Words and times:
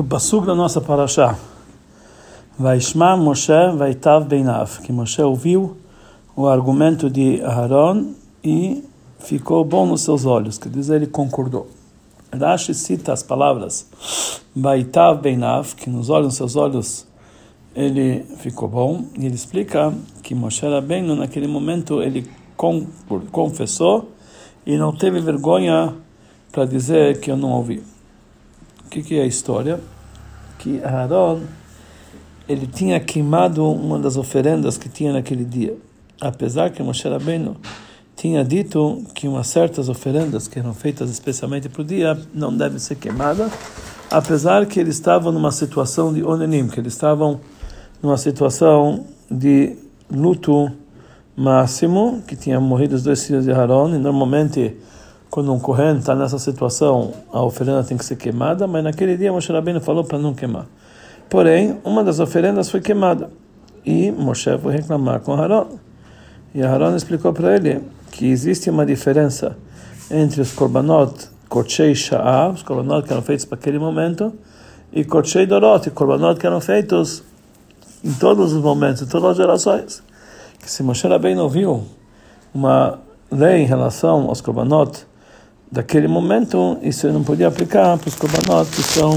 do 0.00 0.04
Passug 0.04 0.46
da 0.46 0.54
nossa 0.54 0.80
Parashá. 0.80 1.36
Vaishma 2.58 3.18
Moshe 3.18 3.52
Vaitav 3.76 4.24
Beinav, 4.24 4.80
que 4.80 4.90
Moshe 4.90 5.20
ouviu 5.20 5.76
o 6.34 6.46
argumento 6.46 7.10
de 7.10 7.42
Aaron 7.42 8.14
e 8.42 8.82
ficou 9.18 9.62
bom 9.62 9.84
nos 9.84 10.00
seus 10.00 10.24
olhos, 10.24 10.56
quer 10.56 10.70
dizer, 10.70 10.96
ele 10.96 11.06
concordou. 11.06 11.68
Rashi 12.32 12.72
cita 12.72 13.12
as 13.12 13.22
palavras 13.22 13.90
Vaitav 14.56 15.20
Beinav, 15.20 15.74
que 15.74 15.90
nos 15.90 16.08
olhos, 16.08 16.28
nos 16.28 16.36
seus 16.36 16.56
olhos, 16.56 17.06
ele 17.76 18.24
ficou 18.38 18.70
bom, 18.70 19.04
e 19.18 19.26
ele 19.26 19.34
explica 19.34 19.92
que 20.22 20.34
Moshe 20.34 20.66
Rabbeinu, 20.66 21.14
naquele 21.14 21.46
momento, 21.46 22.02
ele 22.02 22.26
confessou 23.30 24.08
e 24.64 24.78
não 24.78 24.96
teve 24.96 25.20
vergonha 25.20 25.94
para 26.50 26.64
dizer 26.64 27.20
que 27.20 27.30
eu 27.30 27.36
não 27.36 27.50
ouvi. 27.50 27.89
O 28.90 28.92
que, 28.92 29.02
que 29.04 29.20
é 29.20 29.22
a 29.22 29.26
história? 29.26 29.78
Que 30.58 30.82
Aaron 30.82 31.42
ele 32.48 32.66
tinha 32.66 32.98
queimado 32.98 33.64
uma 33.64 34.00
das 34.00 34.16
oferendas 34.16 34.76
que 34.76 34.88
tinha 34.88 35.12
naquele 35.12 35.44
dia. 35.44 35.76
Apesar 36.20 36.70
que 36.70 36.82
Moshe 36.82 37.08
Rabbeinu 37.08 37.56
tinha 38.16 38.44
dito 38.44 39.04
que 39.14 39.28
umas 39.28 39.46
certas 39.46 39.88
oferendas 39.88 40.48
que 40.48 40.58
eram 40.58 40.74
feitas 40.74 41.08
especialmente 41.08 41.68
para 41.68 41.82
o 41.82 41.84
dia 41.84 42.18
não 42.34 42.52
devem 42.52 42.80
ser 42.80 42.96
queimadas, 42.96 43.52
apesar 44.10 44.66
que 44.66 44.80
eles 44.80 44.96
estavam 44.96 45.30
numa 45.30 45.52
situação 45.52 46.12
de 46.12 46.24
onenim, 46.24 46.66
que 46.66 46.80
eles 46.80 46.92
estavam 46.92 47.40
numa 48.02 48.16
situação 48.16 49.04
de 49.30 49.76
luto 50.10 50.68
máximo, 51.36 52.24
que 52.26 52.34
tinha 52.34 52.58
morrido 52.58 52.96
os 52.96 53.04
dois 53.04 53.24
filhos 53.24 53.44
de 53.44 53.52
Aaron, 53.52 53.94
e 53.94 53.98
normalmente 53.98 54.76
quando 55.30 55.52
um 55.52 55.60
Kohen 55.60 55.98
está 55.98 56.14
nessa 56.14 56.38
situação, 56.40 57.12
a 57.32 57.40
oferenda 57.40 57.84
tem 57.84 57.96
que 57.96 58.04
ser 58.04 58.16
queimada, 58.16 58.66
mas 58.66 58.82
naquele 58.82 59.16
dia 59.16 59.32
Moshe 59.32 59.52
Rabbeinu 59.52 59.80
falou 59.80 60.02
para 60.02 60.18
não 60.18 60.34
queimar. 60.34 60.66
Porém, 61.28 61.78
uma 61.84 62.02
das 62.02 62.18
oferendas 62.18 62.68
foi 62.68 62.80
queimada. 62.80 63.30
E 63.86 64.10
Moshe 64.10 64.58
foi 64.58 64.72
reclamar 64.72 65.20
com 65.20 65.32
Aaron. 65.34 65.68
E 66.52 66.60
Aaron 66.60 66.96
explicou 66.96 67.32
para 67.32 67.54
ele 67.54 67.80
que 68.10 68.26
existe 68.26 68.68
uma 68.68 68.84
diferença 68.84 69.56
entre 70.10 70.40
os 70.40 70.52
korbanot 70.52 71.30
korchei 71.48 71.94
sha'ah, 71.94 72.48
os 72.48 72.62
korbanot 72.64 73.06
que 73.06 73.12
eram 73.12 73.22
feitos 73.22 73.44
para 73.44 73.56
aquele 73.56 73.78
momento, 73.78 74.32
e 74.92 75.04
korchei 75.04 75.46
dorot, 75.46 75.88
os 75.88 75.94
korbanot 75.94 76.40
que 76.40 76.46
eram 76.46 76.60
feitos 76.60 77.22
em 78.04 78.12
todos 78.14 78.52
os 78.52 78.62
momentos, 78.62 79.02
em 79.02 79.06
todas 79.06 79.30
as 79.30 79.36
gerações. 79.36 80.02
Que 80.58 80.68
se 80.68 80.82
Moshe 80.82 81.06
Rabbeinu 81.06 81.42
ouviu 81.42 81.84
uma 82.52 82.98
lei 83.30 83.62
em 83.62 83.66
relação 83.66 84.28
aos 84.28 84.40
korbanot 84.40 85.06
daquele 85.70 86.08
momento, 86.08 86.78
isso 86.82 87.10
não 87.12 87.22
podia 87.22 87.48
aplicar 87.48 87.96
para 87.98 88.08
os 88.08 88.14
korbanot 88.14 88.70
que 88.70 88.82
são 88.82 89.12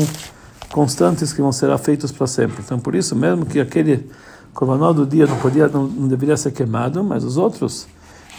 constantes 0.71 1.33
que 1.33 1.41
vão 1.41 1.51
ser 1.51 1.75
feitos 1.77 2.11
para 2.11 2.27
sempre. 2.27 2.61
Então, 2.63 2.79
por 2.79 2.95
isso, 2.95 3.15
mesmo 3.15 3.45
que 3.45 3.59
aquele 3.59 4.09
korbanot 4.53 4.95
do 4.95 5.05
dia 5.05 5.25
não 5.25 5.37
podia, 5.37 5.67
não, 5.67 5.87
não, 5.87 6.07
deveria 6.07 6.37
ser 6.37 6.51
queimado, 6.51 7.03
mas 7.03 7.23
os 7.23 7.37
outros 7.37 7.87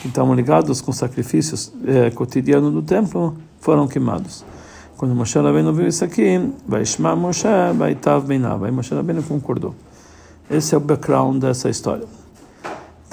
que 0.01 0.09
estavam 0.09 0.35
ligados 0.35 0.81
com 0.81 0.93
sacrifícios 0.93 1.73
é, 1.87 2.11
cotidianos 2.11 2.73
do 2.73 2.83
templo 2.83 3.37
foram 3.61 3.89
queimados. 3.89 4.45
Quando 4.97 5.15
Moshe 5.15 5.39
Rabbeinu 5.39 5.73
viu 5.73 5.89
isso 5.89 6.05
aqui, 6.05 6.53
vai 6.69 6.85
chamar 6.85 7.17
Moshe, 7.17 7.49
vai 7.77 7.95
tav 7.95 8.27
beinav, 8.27 8.65
aí 8.65 8.71
Moshe 8.71 8.95
Rabbeinu 8.95 9.23
concordou. 9.23 9.75
Esse 10.49 10.75
é 10.75 10.79
o 10.79 10.81
background 10.81 11.41
dessa 11.41 11.69
história. 11.69 12.07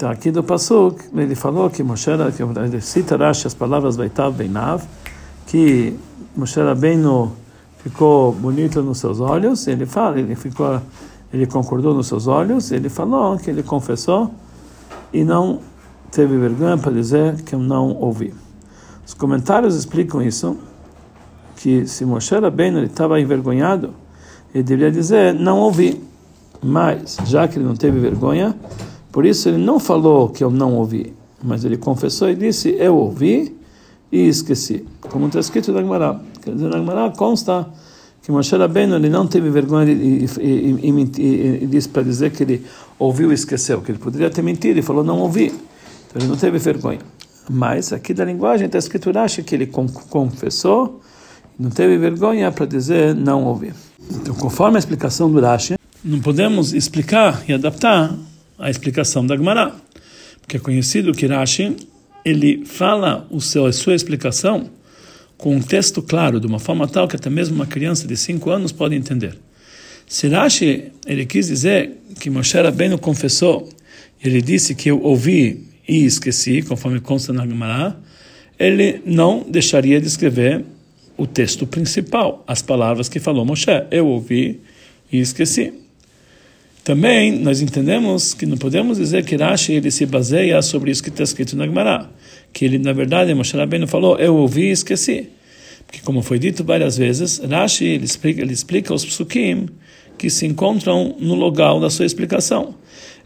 Então, 0.02 0.10
aqui 0.10 0.32
do 0.32 0.42
Passuk, 0.42 1.00
ele 1.14 1.36
falou 1.36 1.70
que 1.70 1.80
Moshe, 1.80 2.10
que 2.36 2.42
ele 2.42 2.80
cita 2.80 3.16
Rashi 3.16 3.46
as 3.46 3.54
palavras 3.54 3.94
Vaitav 3.94 4.36
Beinav, 4.36 4.82
que 5.46 5.96
Moshe 6.36 6.60
Rabbeinu 6.60 7.30
ficou 7.84 8.32
bonito 8.32 8.82
nos 8.82 8.98
seus 8.98 9.20
olhos, 9.20 9.64
ele 9.68 9.86
fala, 9.86 10.18
ele 10.18 10.34
ficou, 10.34 10.80
ele 11.32 11.46
concordou 11.46 11.94
nos 11.94 12.08
seus 12.08 12.26
olhos, 12.26 12.72
ele 12.72 12.88
falou 12.88 13.38
que 13.38 13.48
ele 13.48 13.62
confessou 13.62 14.34
e 15.12 15.22
não 15.22 15.60
teve 16.10 16.36
vergonha 16.36 16.76
para 16.76 16.90
dizer 16.90 17.40
que 17.42 17.54
eu 17.54 17.60
não 17.60 17.94
ouvi. 17.94 18.34
Os 19.06 19.14
comentários 19.14 19.76
explicam 19.76 20.20
isso, 20.20 20.56
que 21.58 21.86
se 21.86 22.04
Moshe 22.04 22.34
Rabbeinu 22.34 22.82
estava 22.82 23.20
envergonhado, 23.20 23.94
ele 24.52 24.64
deveria 24.64 24.90
dizer, 24.90 25.32
não 25.32 25.60
ouvi. 25.60 26.02
Mas, 26.60 27.18
já 27.24 27.46
que 27.46 27.56
ele 27.56 27.64
não 27.64 27.76
teve 27.76 28.00
vergonha, 28.00 28.56
por 29.12 29.26
isso 29.26 29.50
ele 29.50 29.58
não 29.58 29.78
falou 29.78 30.30
que 30.30 30.42
eu 30.42 30.50
não 30.50 30.74
ouvi, 30.74 31.12
mas 31.44 31.64
ele 31.64 31.76
confessou 31.76 32.30
e 32.30 32.34
disse: 32.34 32.74
Eu 32.78 32.96
ouvi 32.96 33.54
e 34.10 34.26
esqueci. 34.26 34.84
Como 35.02 35.26
está 35.26 35.38
escrito 35.38 35.70
na 35.70 35.80
Gemara. 35.80 36.18
Quer 36.42 36.54
dizer, 36.54 36.68
na 36.68 36.78
Gemara 36.78 37.10
consta 37.10 37.68
que 38.22 38.32
Moshe 38.32 38.56
Rabbeinu 38.56 38.96
ele 38.96 39.10
não 39.10 39.26
teve 39.26 39.50
vergonha 39.50 39.92
e, 39.92 40.26
e, 40.40 40.90
e, 40.90 41.64
e 41.64 41.66
disse 41.66 41.88
para 41.88 42.02
dizer 42.02 42.30
que 42.30 42.42
ele 42.42 42.64
ouviu 42.98 43.30
e 43.30 43.34
esqueceu, 43.34 43.82
que 43.82 43.90
ele 43.90 43.98
poderia 43.98 44.30
ter 44.30 44.42
mentido 44.42 44.78
e 44.78 44.82
falou 44.82 45.04
não 45.04 45.18
ouvi. 45.18 45.46
Então 45.46 46.22
ele 46.22 46.28
não 46.28 46.36
teve 46.36 46.58
vergonha. 46.58 47.00
Mas 47.50 47.92
aqui 47.92 48.14
da 48.14 48.24
linguagem 48.24 48.66
está 48.66 48.78
escrito 48.78 49.10
Rashi 49.10 49.42
que 49.42 49.54
ele 49.54 49.66
confessou, 49.66 51.00
não 51.58 51.68
teve 51.70 51.98
vergonha 51.98 52.50
para 52.50 52.64
dizer 52.64 53.14
não 53.14 53.44
ouvi. 53.44 53.74
Então, 54.10 54.34
conforme 54.34 54.76
a 54.76 54.78
explicação 54.78 55.30
do 55.30 55.40
Rashi, 55.40 55.74
não 56.04 56.20
podemos 56.20 56.72
explicar 56.72 57.42
e 57.48 57.52
adaptar 57.52 58.16
a 58.62 58.70
explicação 58.70 59.26
da 59.26 59.36
Gemara. 59.36 59.74
Porque 60.40 60.56
é 60.56 60.60
conhecido 60.60 61.12
que 61.12 61.26
Rashi, 61.26 61.76
ele 62.24 62.64
fala 62.64 63.26
o 63.30 63.40
seu, 63.40 63.66
a 63.66 63.72
sua 63.72 63.94
explicação 63.94 64.70
com 65.36 65.56
um 65.56 65.60
texto 65.60 66.00
claro, 66.00 66.38
de 66.38 66.46
uma 66.46 66.60
forma 66.60 66.86
tal 66.86 67.08
que 67.08 67.16
até 67.16 67.28
mesmo 67.28 67.56
uma 67.56 67.66
criança 67.66 68.06
de 68.06 68.16
5 68.16 68.48
anos 68.48 68.70
pode 68.70 68.94
entender. 68.94 69.36
Se 70.06 70.28
Rashi, 70.28 70.92
ele 71.04 71.26
quis 71.26 71.48
dizer 71.48 71.98
que 72.20 72.30
Moshe 72.30 72.56
Rabbeinu 72.56 72.96
confessou, 72.98 73.68
ele 74.22 74.40
disse 74.40 74.74
que 74.76 74.88
eu 74.88 75.02
ouvi 75.02 75.66
e 75.88 76.04
esqueci, 76.04 76.62
conforme 76.62 77.00
consta 77.00 77.32
na 77.32 77.44
Gemara, 77.44 77.96
ele 78.58 79.02
não 79.04 79.44
deixaria 79.48 80.00
de 80.00 80.06
escrever 80.06 80.64
o 81.16 81.26
texto 81.26 81.66
principal, 81.66 82.44
as 82.46 82.62
palavras 82.62 83.08
que 83.08 83.18
falou 83.18 83.44
Moshe. 83.44 83.66
Eu 83.90 84.06
ouvi 84.06 84.60
e 85.10 85.18
esqueci. 85.18 85.81
Também 86.84 87.38
nós 87.38 87.60
entendemos 87.60 88.34
que 88.34 88.44
não 88.44 88.56
podemos 88.56 88.98
dizer 88.98 89.24
que 89.24 89.36
Rashi 89.36 89.74
ele 89.74 89.90
se 89.90 90.04
baseia 90.04 90.60
sobre 90.62 90.90
isso 90.90 91.02
que 91.02 91.10
está 91.10 91.22
escrito 91.22 91.56
na 91.56 91.64
Gemara, 91.64 92.10
que 92.52 92.64
ele 92.64 92.76
na 92.76 92.92
verdade 92.92 93.32
Moshe 93.34 93.56
Rabbeinu 93.56 93.86
falou 93.86 94.18
eu 94.18 94.34
ouvi 94.34 94.62
e 94.64 94.70
esqueci, 94.72 95.28
porque 95.86 96.00
como 96.00 96.22
foi 96.22 96.40
dito 96.40 96.64
várias 96.64 96.96
vezes 96.96 97.38
Rashi 97.38 97.84
ele 97.84 98.04
explica, 98.04 98.42
ele 98.42 98.52
explica 98.52 98.92
os 98.92 99.04
psukim 99.04 99.68
que 100.18 100.28
se 100.28 100.44
encontram 100.44 101.14
no 101.20 101.34
local 101.34 101.80
da 101.80 101.88
sua 101.88 102.04
explicação. 102.04 102.74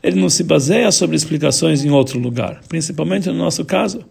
Ele 0.02 0.20
não 0.20 0.28
se 0.28 0.44
baseia 0.44 0.92
sobre 0.92 1.16
explicações 1.16 1.82
em 1.82 1.90
outro 1.90 2.18
lugar, 2.18 2.60
principalmente 2.68 3.28
no 3.28 3.36
nosso 3.36 3.64
caso, 3.64 4.04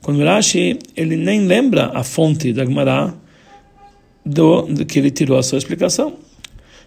quando 0.00 0.22
Rashi 0.22 0.78
ele 0.96 1.16
nem 1.16 1.40
lembra 1.40 1.90
a 1.94 2.04
fonte 2.04 2.52
da 2.52 2.64
Gemara 2.64 3.12
do, 4.24 4.62
do 4.62 4.86
que 4.86 5.00
ele 5.00 5.10
tirou 5.10 5.36
a 5.36 5.42
sua 5.42 5.58
explicação. 5.58 6.14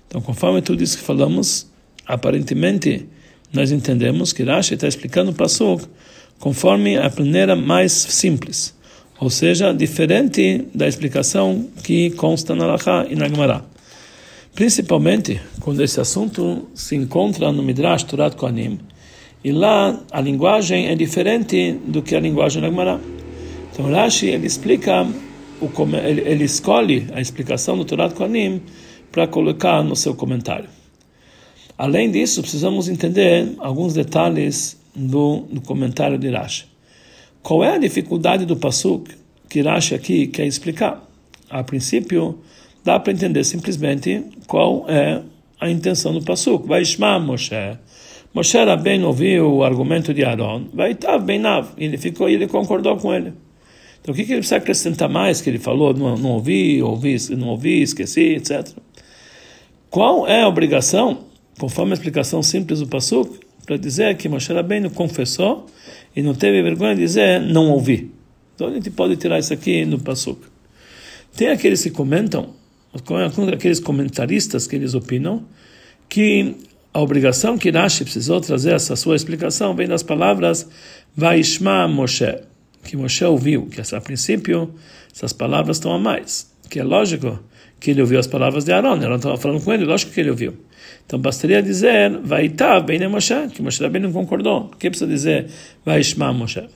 Então, 0.08 0.22
conforme 0.22 0.62
tudo 0.62 0.82
isso 0.82 0.98
que 0.98 1.04
falamos, 1.04 1.68
aparentemente 2.08 3.06
nós 3.52 3.72
entendemos 3.72 4.34
que 4.34 4.44
Rashi 4.44 4.76
está 4.76 4.88
explicando 4.88 5.32
o 5.32 5.34
Pasuk 5.34 5.86
conforme 6.40 6.98
a 6.98 7.12
maneira 7.18 7.56
mais 7.56 7.92
simples, 7.92 8.76
ou 9.20 9.30
seja, 9.30 9.74
diferente 9.74 10.66
da 10.74 10.88
explicação 10.88 11.68
que 11.84 12.12
consta 12.12 12.56
na 12.56 12.66
Lacha 12.66 13.08
e 13.10 13.16
na 13.16 13.28
Gemara. 13.28 13.66
Principalmente 14.54 15.42
quando 15.60 15.84
esse 15.84 16.00
assunto 16.00 16.68
se 16.74 16.96
encontra 16.96 17.52
no 17.52 17.64
Midrash 17.64 18.04
Turat 18.04 18.36
Kohanim, 18.36 18.80
e 19.44 19.52
lá 19.52 20.00
a 20.12 20.20
linguagem 20.20 20.88
é 20.88 20.96
diferente 20.96 21.80
do 21.88 22.02
que 22.02 22.16
a 22.16 22.20
linguagem 22.20 22.62
da 22.62 22.70
Gemara. 22.70 23.00
Então 23.72 23.90
Rashi 23.92 24.28
ele 24.28 24.48
explica, 24.48 25.08
ele, 26.04 26.44
escolhe 26.44 27.08
a 27.14 27.22
explicação 27.22 27.78
do 27.78 27.86
Turat 27.86 28.14
Kohanim 28.14 28.62
para 29.12 29.28
colocar 29.28 29.84
no 29.84 29.96
seu 29.96 30.14
comentário. 30.16 30.77
Além 31.78 32.10
disso, 32.10 32.42
precisamos 32.42 32.90
entender 32.90 33.54
alguns 33.60 33.94
detalhes 33.94 34.78
do, 34.96 35.42
do 35.52 35.62
comentário 35.62 36.18
de 36.18 36.30
Rashi. 36.30 36.66
Qual 37.44 37.64
é 37.64 37.76
a 37.76 37.78
dificuldade 37.78 38.46
do 38.46 38.58
Pasuk 38.58 39.12
que 39.48 39.62
Rashi 39.62 39.94
aqui 39.94 40.28
quer 40.28 40.48
explicar? 40.48 41.08
A 41.50 41.64
princípio, 41.64 42.40
dá 42.84 43.00
para 43.00 43.14
entender 43.14 43.44
simplesmente 43.44 44.24
qual 44.48 44.86
é 44.90 45.22
a 45.62 45.70
intenção 45.70 46.14
do 46.14 46.22
Pasuk. 46.24 46.68
Vai 46.68 46.84
chamar 46.84 47.20
Moshe. 47.20 47.54
Moshe 48.34 48.58
bem 48.82 49.04
ouviu 49.04 49.54
o 49.54 49.64
argumento 49.64 50.14
de 50.14 50.24
Aaron, 50.24 50.66
vai 50.74 50.92
estar 50.92 51.18
bem 51.20 51.40
nav. 51.40 51.70
Ele 51.78 51.98
ficou, 51.98 52.28
ele 52.28 52.48
concordou 52.48 52.98
com 52.98 53.14
ele. 53.14 53.34
Então, 54.02 54.14
o 54.14 54.16
que, 54.16 54.26
que 54.26 54.32
ele 54.32 54.40
precisa 54.40 54.58
acrescentar 54.58 55.10
mais 55.10 55.42
que 55.42 55.50
ele 55.50 55.60
falou? 55.60 55.94
Não, 55.94 56.18
não 56.18 56.32
ouvi, 56.32 56.82
ouvi, 56.82 57.18
não 57.36 57.50
ouvi, 57.50 57.82
esqueci, 57.82 58.36
etc. 58.36 58.68
Qual 59.90 60.28
é 60.28 60.42
a 60.42 60.48
obrigação 60.48 61.27
conforme 61.60 61.92
a 61.92 61.96
explicação 61.96 62.42
simples 62.44 62.80
do 62.80 62.88
Pasuk, 62.88 63.40
para 63.66 63.78
dizer 63.78 64.16
que 64.16 64.30
Moshe 64.30 64.54
Rabbeinu 64.54 64.90
confessou 64.90 65.66
e 66.16 66.22
não 66.22 66.34
teve 66.34 66.62
vergonha 66.62 66.96
de 66.96 67.02
dizer 67.02 67.42
não 67.42 67.70
ouvi. 67.72 68.12
Então 68.56 68.68
a 68.68 68.72
gente 68.72 68.90
pode 68.90 69.16
tirar 69.18 69.40
isso 69.40 69.54
aqui 69.54 69.86
no 69.86 70.00
Pasuk. 70.00 70.42
Tem 71.36 71.50
aqueles 71.50 71.84
que 71.84 71.92
comentam 71.92 72.56
aqueles 73.54 73.80
comentaristas 73.80 74.66
que 74.66 74.76
eles 74.76 74.94
opinam 74.94 75.46
que 76.10 76.56
a 76.94 77.02
obrigação 77.02 77.58
que 77.58 77.70
Rashi 77.70 78.04
precisou 78.04 78.42
trazer 78.42 78.74
essa 78.74 78.96
sua 78.96 79.16
explicação 79.16 79.76
vem 79.76 79.88
das 79.88 80.02
palavras 80.02 80.68
Vaishma 81.16 81.88
Moshe, 81.88 82.40
que 82.84 82.98
Moshe 82.98 83.24
ouviu, 83.24 83.68
que 83.68 83.82
a 83.96 84.02
princípio 84.02 84.74
essas 85.14 85.34
palavras 85.34 85.78
estão 85.78 85.92
a 85.94 86.00
mais, 86.00 86.52
que 86.70 86.80
é 86.80 86.84
lógico 86.84 87.40
que 87.80 87.92
ele 87.92 88.02
ouviu 88.02 88.20
as 88.20 88.26
palavras 88.26 88.64
de 88.64 88.72
Aaron, 88.72 88.94
Aaron 88.94 89.18
estava 89.18 89.38
falando 89.38 89.64
com 89.64 89.72
ele, 89.74 89.86
lógico 89.86 90.12
que 90.12 90.20
ele 90.20 90.32
ouviu. 90.32 90.58
Então 91.08 91.18
bastaria 91.18 91.64
dizer 91.64 92.20
Vaitav 92.22 92.86
bem 92.86 93.08
Moshe, 93.08 93.34
que 93.54 93.62
Moshe 93.62 93.80
também 93.80 94.02
não 94.02 94.12
concordou. 94.12 94.66
Por 94.66 94.78
que 94.78 94.90
precisa 94.90 95.10
dizer 95.10 95.48
Vaishma 95.86 96.34
Moshe? 96.34 96.68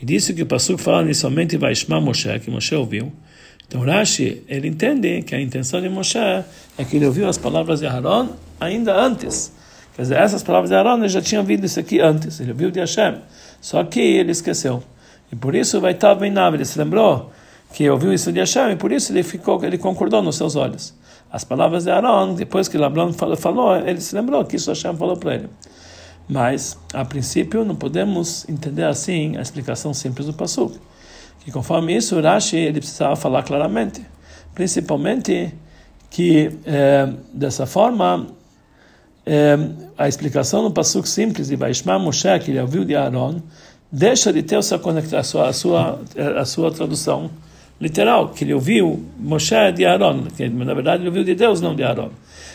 E 0.00 0.04
disse 0.04 0.34
que 0.34 0.42
o 0.42 0.46
Pasuk 0.46 0.82
fala 0.82 1.02
inicialmente 1.02 1.56
Vaishma 1.56 2.00
Moshe, 2.00 2.40
que 2.40 2.50
Moshe 2.50 2.74
ouviu. 2.74 3.12
Então 3.68 3.80
Rashi, 3.80 4.42
ele 4.48 4.66
entende 4.66 5.22
que 5.22 5.32
a 5.32 5.40
intenção 5.40 5.80
de 5.80 5.88
Moshe 5.88 6.18
é 6.18 6.84
que 6.84 6.96
ele 6.96 7.06
ouviu 7.06 7.28
as 7.28 7.38
palavras 7.38 7.78
de 7.78 7.86
Aaron 7.86 8.30
ainda 8.60 8.94
antes. 9.00 9.52
Quer 9.94 10.02
dizer, 10.02 10.18
essas 10.18 10.42
palavras 10.42 10.68
de 10.68 10.74
Aaron 10.74 10.98
ele 10.98 11.08
já 11.08 11.22
tinha 11.22 11.40
ouvido 11.40 11.64
isso 11.64 11.78
aqui 11.78 12.00
antes, 12.00 12.40
ele 12.40 12.50
ouviu 12.50 12.68
de 12.72 12.80
Hashem. 12.80 13.14
Só 13.60 13.84
que 13.84 14.00
ele 14.00 14.32
esqueceu. 14.32 14.82
E 15.30 15.36
por 15.36 15.54
isso 15.54 15.80
vai 15.80 15.92
estar 15.92 16.16
bem 16.16 16.32
nave, 16.32 16.56
ele 16.56 16.64
se 16.64 16.76
lembrou 16.76 17.30
que 17.72 17.88
ouviu 17.88 18.12
isso 18.12 18.32
de 18.32 18.40
Hashem 18.40 18.72
e 18.72 18.76
por 18.76 18.90
isso 18.90 19.12
ele 19.12 19.22
ficou, 19.22 19.64
ele 19.64 19.78
concordou 19.78 20.20
nos 20.20 20.36
seus 20.36 20.56
olhos. 20.56 20.92
As 21.32 21.44
palavras 21.44 21.84
de 21.84 21.90
Aaron, 21.90 22.34
depois 22.34 22.68
que 22.68 22.76
Labron 22.76 23.10
falou, 23.12 23.74
ele 23.74 24.02
se 24.02 24.14
lembrou 24.14 24.44
que 24.44 24.56
isso 24.56 24.70
Hashem 24.70 24.94
falou 24.94 25.16
para 25.16 25.36
ele. 25.36 25.48
Mas, 26.28 26.78
a 26.92 27.06
princípio, 27.06 27.64
não 27.64 27.74
podemos 27.74 28.46
entender 28.50 28.84
assim 28.84 29.36
a 29.38 29.40
explicação 29.40 29.94
simples 29.94 30.26
do 30.26 30.34
Pasuk. 30.34 30.78
Que 31.40 31.50
conforme 31.50 31.96
isso 31.96 32.20
Rashi 32.20 32.56
ele 32.56 32.80
precisava 32.80 33.16
falar 33.16 33.42
claramente, 33.44 34.04
principalmente 34.54 35.52
que 36.10 36.58
é, 36.66 37.08
dessa 37.32 37.64
forma 37.64 38.26
é, 39.24 39.56
a 39.96 40.06
explicação 40.06 40.62
no 40.62 40.70
pasuk 40.70 41.08
simples 41.08 41.48
de 41.48 41.56
Vaishma 41.56 41.98
Moshe 41.98 42.38
que 42.40 42.50
ele 42.50 42.60
ouviu 42.60 42.84
de 42.84 42.94
Aaron 42.94 43.40
deixa 43.90 44.32
de 44.32 44.42
ter 44.42 44.56
a 44.56 44.62
sua, 44.62 45.48
a 45.48 45.52
sua, 45.52 46.00
a 46.36 46.44
sua 46.44 46.70
tradução 46.70 47.30
literal, 47.82 48.28
que 48.28 48.44
ele 48.44 48.54
ouviu 48.54 49.04
Moshe 49.18 49.72
de 49.72 49.84
Aaron, 49.84 50.26
que 50.36 50.48
na 50.48 50.72
verdade 50.72 51.02
ele 51.02 51.08
ouviu 51.08 51.24
de 51.24 51.34
Deus, 51.34 51.60
não 51.60 51.74
de 51.74 51.82
Aaron. 51.82 52.10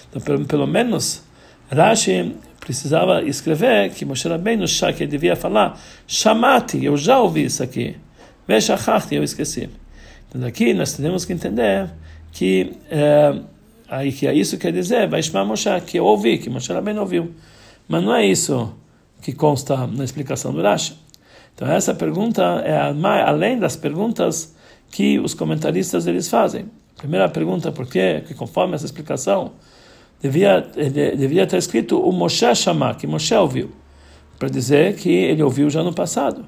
Então, 0.10 0.22
pelo, 0.22 0.46
pelo 0.46 0.66
menos, 0.66 1.22
Rashi 1.70 2.34
precisava 2.62 3.22
escrever 3.24 3.92
que 3.92 4.06
Moshe 4.06 4.28
Rabbeinu, 4.28 4.66
que 4.66 5.04
ele 5.04 5.12
devia 5.12 5.36
falar, 5.36 5.78
chamate, 6.08 6.84
eu 6.84 6.96
já 6.96 7.20
ouvi 7.20 7.44
isso 7.44 7.62
aqui. 7.62 7.98
Veshachachti, 8.48 9.16
eu 9.16 9.24
esqueci. 9.24 9.70
Então 10.30 10.40
daqui 10.40 10.74
nós 10.74 10.94
temos 10.94 11.26
que 11.26 11.34
entender 11.34 11.90
que, 12.32 12.72
é, 12.90 13.36
aí, 13.90 14.14
que 14.14 14.32
isso 14.32 14.58
quer 14.58 14.72
dizer, 14.72 15.10
vai 15.10 15.22
chamar 15.22 15.44
Moshe, 15.44 15.70
que 15.86 16.00
eu 16.00 16.06
ouvi, 16.06 16.38
que 16.38 16.50
Moshe 16.50 16.72
Rabbeinu 16.72 17.02
ouviu. 17.02 17.34
Mas 17.86 18.02
não 18.02 18.16
é 18.16 18.26
isso 18.26 18.74
que 19.22 19.34
consta 19.34 19.86
na 19.88 20.06
explicação 20.06 20.54
do 20.54 20.62
Rashi. 20.62 20.96
Então 21.54 21.70
essa 21.70 21.94
pergunta 21.94 22.44
é 22.64 22.78
além 22.78 23.60
das 23.60 23.76
perguntas 23.76 24.56
que 24.92 25.20
os 25.20 25.34
comentaristas 25.34 26.08
eles 26.08 26.28
fazem. 26.30 26.66
Primeira 26.98 27.30
pergunta, 27.30 27.72
por 27.72 27.86
quê? 27.86 28.24
Que 28.28 28.34
conforme 28.34 28.76
essa 28.76 28.86
explicação, 28.86 29.52
devia, 30.22 30.62
devia 31.16 31.44
estar 31.44 31.58
escrito 31.58 32.00
o 32.00 32.12
Moshe 32.12 32.56
chamar, 32.56 32.96
que 32.96 33.06
Moshe 33.06 33.34
ouviu, 33.36 33.72
para 34.40 34.50
dizer 34.50 34.96
que 34.96 35.10
ele 35.10 35.44
ouviu 35.44 35.70
já 35.70 35.84
no 35.84 35.94
passado. 35.94 36.46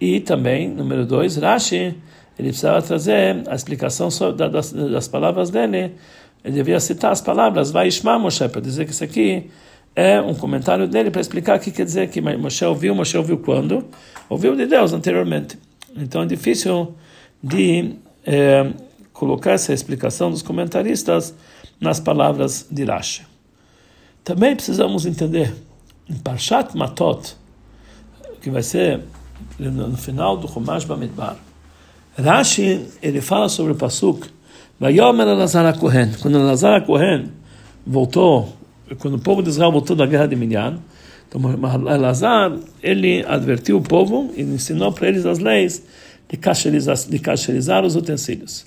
E 0.00 0.20
também, 0.20 0.68
número 0.68 1.04
dois, 1.04 1.36
Rashi, 1.36 1.94
ele 2.38 2.48
precisava 2.48 2.80
trazer 2.80 3.42
a 3.46 3.54
explicação 3.54 4.08
das, 4.34 4.72
das 4.72 5.06
palavras 5.06 5.50
dele. 5.50 5.92
Ele 6.44 6.54
devia 6.54 6.80
citar 6.80 7.12
as 7.12 7.20
palavras 7.20 7.70
Vaishma 7.70 8.18
Moshe, 8.18 8.48
para 8.48 8.60
dizer 8.60 8.86
que 8.86 8.92
isso 8.92 9.04
aqui 9.04 9.50
é 9.94 10.20
um 10.20 10.34
comentário 10.34 10.88
dele 10.88 11.10
para 11.10 11.20
explicar 11.20 11.58
o 11.58 11.60
que 11.60 11.70
quer 11.70 11.84
dizer 11.84 12.08
que 12.08 12.20
Moshe 12.20 12.64
ouviu. 12.64 12.94
Moshe 12.94 13.16
ouviu 13.16 13.38
quando? 13.38 13.84
Ouviu 14.28 14.56
de 14.56 14.66
Deus 14.66 14.92
anteriormente. 14.92 15.58
Então 15.94 16.22
é 16.22 16.26
difícil 16.26 16.94
de 17.42 17.94
é, 18.24 18.70
colocar 19.12 19.52
essa 19.52 19.72
explicação 19.72 20.30
dos 20.30 20.42
comentaristas 20.42 21.34
nas 21.80 21.98
palavras 21.98 22.66
de 22.70 22.84
Rashi. 22.84 23.22
Também 24.24 24.54
precisamos 24.54 25.04
entender 25.04 25.52
em 26.08 26.14
Parshat 26.14 26.76
Matot, 26.76 27.34
que 28.40 28.50
vai 28.50 28.62
ser 28.62 29.00
no 29.58 29.96
final 29.96 30.36
do 30.36 30.48
Chumash 30.48 30.84
Bamidbar. 30.84 31.36
Rashi, 32.16 32.86
ele 33.02 33.20
fala 33.20 33.48
sobre 33.48 33.72
o 33.72 33.74
Pasuk, 33.74 34.28
Vayomer 34.78 35.26
Elazar 35.26 35.78
Kohen. 35.78 36.12
Quando 36.20 36.38
Elazar 36.38 36.84
Kohen 36.84 37.32
voltou, 37.86 38.52
quando 38.98 39.14
o 39.14 39.18
povo 39.18 39.42
de 39.42 39.48
Israel 39.48 39.72
voltou 39.72 39.96
da 39.96 40.06
guerra 40.06 40.26
de 40.26 40.36
Midian, 40.36 40.78
então 41.28 41.40
Elazar, 41.88 42.56
ele 42.82 43.24
advertiu 43.26 43.78
o 43.78 43.82
povo 43.82 44.30
e 44.36 44.42
ensinou 44.42 44.92
para 44.92 45.08
eles 45.08 45.24
as 45.24 45.38
leis 45.38 45.82
de 46.32 46.38
cacherizar, 46.38 46.96
de 46.96 47.18
cacherizar 47.18 47.84
os 47.84 47.94
utensílios. 47.94 48.64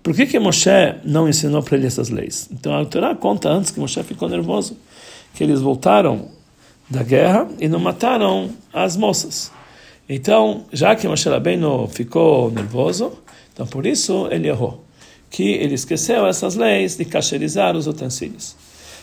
Por 0.00 0.14
que 0.14 0.26
que 0.26 0.38
Moshe 0.38 0.70
não 1.04 1.28
ensinou 1.28 1.60
para 1.62 1.76
eles 1.76 1.94
essas 1.94 2.08
leis? 2.08 2.48
Então 2.52 2.72
a 2.78 2.84
Torá 2.84 3.14
conta 3.16 3.48
antes 3.48 3.72
que 3.72 3.80
Moshe 3.80 4.00
ficou 4.04 4.28
nervoso, 4.28 4.76
que 5.34 5.42
eles 5.42 5.60
voltaram 5.60 6.28
da 6.88 7.02
guerra 7.02 7.48
e 7.58 7.66
não 7.68 7.80
mataram 7.80 8.50
as 8.72 8.96
moças. 8.96 9.50
Então, 10.08 10.66
já 10.72 10.94
que 10.94 11.08
Moshe 11.08 11.28
Rabbeinu 11.28 11.88
ficou 11.88 12.50
nervoso, 12.50 13.12
então 13.52 13.66
por 13.66 13.86
isso 13.86 14.28
ele 14.30 14.46
errou, 14.46 14.84
que 15.30 15.42
ele 15.42 15.74
esqueceu 15.74 16.26
essas 16.26 16.54
leis 16.54 16.96
de 16.96 17.04
cacherizar 17.04 17.74
os 17.74 17.86
utensílios. 17.86 18.54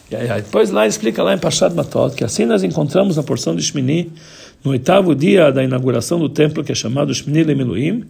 E 0.09 0.15
aí, 0.15 0.41
depois 0.41 0.69
lá 0.69 0.85
explica 0.85 1.23
lá 1.23 1.33
em 1.33 1.37
Pashat 1.37 1.73
Matot 1.73 2.15
que 2.15 2.23
assim 2.23 2.45
nós 2.45 2.63
encontramos 2.63 3.17
na 3.17 3.23
porção 3.23 3.55
de 3.55 3.63
Shmini, 3.63 4.11
no 4.63 4.71
oitavo 4.71 5.15
dia 5.15 5.51
da 5.51 5.63
inauguração 5.63 6.19
do 6.19 6.29
templo, 6.29 6.63
que 6.63 6.71
é 6.71 6.75
chamado 6.75 7.13
Shmini 7.13 7.43
Lemiluim, 7.43 8.03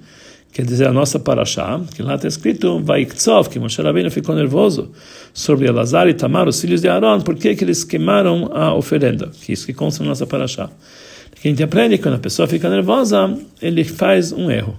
quer 0.51 0.65
dizer 0.65 0.87
a 0.87 0.93
nossa 0.93 1.19
Parashá, 1.19 1.79
que 1.95 2.03
lá 2.03 2.15
está 2.15 2.27
escrito 2.27 2.79
Vaiktsov, 2.79 3.49
que 3.49 3.59
Moshe 3.59 3.81
Rabbeinu 3.81 4.11
ficou 4.11 4.35
nervoso 4.35 4.91
sobre 5.33 5.67
Elazar 5.67 6.07
e 6.07 6.13
Tamar, 6.13 6.47
os 6.47 6.59
filhos 6.59 6.81
de 6.81 6.89
Aaron, 6.89 7.21
porque 7.21 7.55
que 7.55 7.63
eles 7.63 7.83
queimaram 7.83 8.49
a 8.53 8.73
oferenda, 8.73 9.31
que 9.45 9.53
isso 9.53 9.65
que 9.65 9.73
consta 9.73 10.03
na 10.03 10.09
nossa 10.09 10.27
Parashá 10.27 10.69
a 11.43 11.47
gente 11.47 11.63
aprende 11.63 11.97
que 11.97 12.03
quando 12.03 12.15
a 12.15 12.19
pessoa 12.19 12.47
fica 12.47 12.69
nervosa, 12.69 13.35
ele 13.61 13.83
faz 13.83 14.31
um 14.31 14.51
erro. 14.51 14.75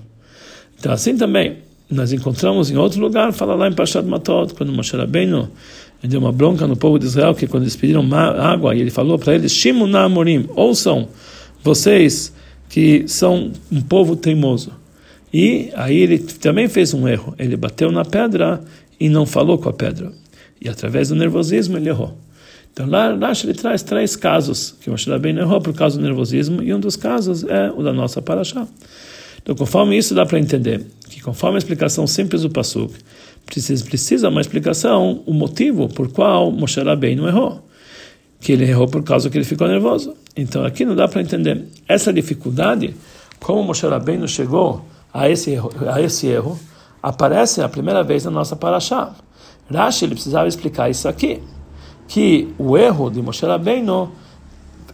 Então, 0.78 0.92
assim 0.92 1.16
também, 1.16 1.56
nós 1.90 2.12
encontramos 2.12 2.70
em 2.70 2.76
outro 2.76 3.00
lugar, 3.00 3.32
fala 3.32 3.54
lá 3.54 3.68
em 3.68 3.72
Pashat 3.72 4.06
Matot, 4.06 4.54
quando 4.54 4.72
Moshe 4.72 4.96
Rabbeinu 4.96 5.50
deu 6.04 6.20
uma 6.20 6.30
bronca 6.30 6.66
no 6.66 6.76
povo 6.76 6.98
de 6.98 7.06
Israel, 7.06 7.34
que 7.34 7.48
quando 7.48 7.64
eles 7.64 7.74
pediram 7.74 8.08
água, 8.14 8.74
e 8.74 8.80
ele 8.80 8.90
falou 8.90 9.18
para 9.18 9.34
eles, 9.34 9.52
Shimu 9.52 9.86
Namorim, 9.86 10.48
ouçam 10.54 11.08
vocês 11.62 12.32
que 12.68 13.06
são 13.06 13.52
um 13.70 13.80
povo 13.80 14.16
teimoso. 14.16 14.72
E 15.32 15.70
aí 15.74 15.96
ele 15.96 16.18
também 16.18 16.68
fez 16.68 16.92
um 16.92 17.08
erro, 17.08 17.34
ele 17.38 17.56
bateu 17.56 17.90
na 17.90 18.04
pedra 18.04 18.62
e 18.98 19.08
não 19.08 19.24
falou 19.24 19.58
com 19.58 19.68
a 19.68 19.72
pedra. 19.72 20.12
E 20.60 20.68
através 20.68 21.08
do 21.08 21.14
nervosismo 21.14 21.76
ele 21.76 21.88
errou. 21.88 22.16
Então 22.72 22.86
lá 22.86 23.14
Rashi 23.14 23.46
ele 23.46 23.54
traz 23.54 23.82
três 23.82 24.16
casos 24.16 24.74
que 24.80 24.88
Moshe 24.88 25.10
Rabbeinu 25.10 25.40
errou 25.40 25.60
por 25.60 25.74
causa 25.74 25.98
do 25.98 26.02
nervosismo 26.02 26.62
e 26.62 26.72
um 26.72 26.80
dos 26.80 26.96
casos 26.96 27.44
é 27.44 27.70
o 27.70 27.82
da 27.82 27.92
nossa 27.92 28.22
paraxá. 28.22 28.66
Então 29.42 29.54
conforme 29.54 29.96
isso 29.96 30.14
dá 30.14 30.24
para 30.24 30.38
entender 30.38 30.86
que 31.10 31.20
conforme 31.20 31.56
a 31.56 31.58
explicação 31.58 32.06
simples 32.06 32.42
do 32.42 32.50
Pasuk 32.50 32.94
precisa, 33.44 33.84
precisa 33.84 34.28
uma 34.28 34.40
explicação, 34.40 35.22
o 35.26 35.34
motivo 35.34 35.88
por 35.88 36.10
qual 36.10 36.50
Moshe 36.50 36.80
Rabbeinu 36.80 37.28
errou. 37.28 37.62
Que 38.42 38.52
ele 38.52 38.68
errou 38.68 38.86
por 38.86 39.02
causa 39.02 39.30
que 39.30 39.38
ele 39.38 39.44
ficou 39.44 39.66
nervoso. 39.66 40.14
Então 40.36 40.64
aqui 40.64 40.84
não 40.84 40.94
dá 40.94 41.08
para 41.08 41.22
entender 41.22 41.66
essa 41.88 42.12
dificuldade, 42.12 42.94
como 43.40 43.62
Moshe 43.62 43.86
Rabbeinu 43.86 44.28
chegou 44.28 44.84
a 45.14 45.28
esse 45.28 45.52
erro, 45.52 45.72
a 45.88 46.00
esse 46.00 46.26
erro 46.26 46.58
aparece 47.02 47.62
a 47.62 47.68
primeira 47.68 48.02
vez 48.02 48.24
na 48.24 48.30
nossa 48.30 48.54
paraxá. 48.54 49.14
Rashi 49.70 50.04
ele 50.04 50.14
precisava 50.14 50.46
explicar 50.46 50.90
isso 50.90 51.08
aqui 51.08 51.42
que 52.06 52.52
o 52.58 52.76
erro 52.76 53.10
de 53.10 53.22
Moshe 53.22 53.46
Rabbeinu 53.46 54.12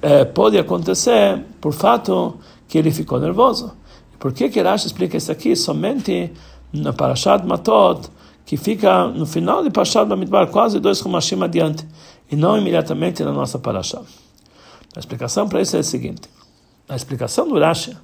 é, 0.00 0.25
pode 0.25 0.57
acontecer 0.57 1.43
por 1.61 1.73
fato 1.73 2.37
que 2.69 2.78
ele 2.78 2.90
ficou 2.90 3.19
nervoso. 3.19 3.73
Por 4.19 4.33
que 4.33 4.49
que 4.49 4.61
Rashi 4.61 4.87
explica 4.87 5.17
isso 5.17 5.33
aqui 5.33 5.57
somente 5.57 6.33
na 6.73 6.93
Parashat 6.93 7.45
Matot, 7.47 8.09
que 8.45 8.57
fica 8.57 9.09
no 9.09 9.26
final 9.26 9.62
de 9.62 9.71
Parashat 9.71 10.07
Bamidbar, 10.07 10.49
quase 10.49 10.81
dois 10.81 11.00
Humashim 11.02 11.43
adiante, 11.43 11.87
e 12.31 12.37
não 12.37 12.57
imediatamente 12.57 13.23
na 13.23 13.33
nossa 13.33 13.59
Parashat? 13.59 14.05
A 14.97 14.99
explicação 14.99 15.49
para 15.49 15.61
isso 15.61 15.77
é 15.77 15.81
a 15.81 15.83
seguinte. 15.83 16.29
A 16.89 16.97
explicação 16.97 17.47
do 17.47 17.59
Rashi, 17.59 17.97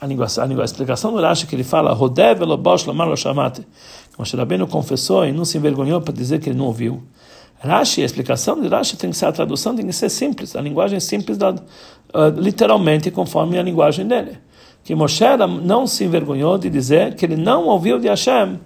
a, 0.00 0.06
língua, 0.06 0.26
a, 0.26 0.62
a 0.62 0.64
explicação 0.64 1.12
do 1.12 1.20
Rashi 1.20 1.46
que 1.46 1.54
ele 1.54 1.64
fala, 1.64 1.92
Rodev 1.92 2.42
elobosh 2.42 2.86
lomar 2.86 3.08
lo 3.08 3.16
shamate, 3.16 3.66
Moshe 4.18 4.36
Rabbeinu 4.36 4.66
confessou 4.66 5.24
e 5.24 5.32
não 5.32 5.44
se 5.44 5.56
envergonhou 5.56 6.00
para 6.00 6.12
dizer 6.12 6.38
que 6.40 6.50
ele 6.50 6.58
não 6.58 6.66
ouviu. 6.66 7.02
Rashi, 7.58 8.02
a 8.02 8.04
explicação 8.04 8.60
de 8.60 8.68
Rashi 8.68 8.96
tem 8.96 9.10
que 9.10 9.16
ser 9.16 9.26
a 9.26 9.32
tradução, 9.32 9.74
tem 9.74 9.86
que 9.86 9.92
ser 9.92 10.10
simples, 10.10 10.54
a 10.54 10.60
linguagem 10.60 11.00
simples, 11.00 11.38
da, 11.38 11.50
uh, 11.50 11.58
literalmente 12.36 13.10
conforme 13.10 13.58
a 13.58 13.62
linguagem 13.62 14.06
dele. 14.06 14.38
Que 14.84 14.94
Moshe 14.94 15.24
não 15.62 15.86
se 15.86 16.04
envergonhou 16.04 16.58
de 16.58 16.68
dizer 16.68 17.14
que 17.14 17.24
ele 17.24 17.36
não 17.36 17.66
ouviu 17.68 17.98
de 17.98 18.08
Hashem 18.08 18.58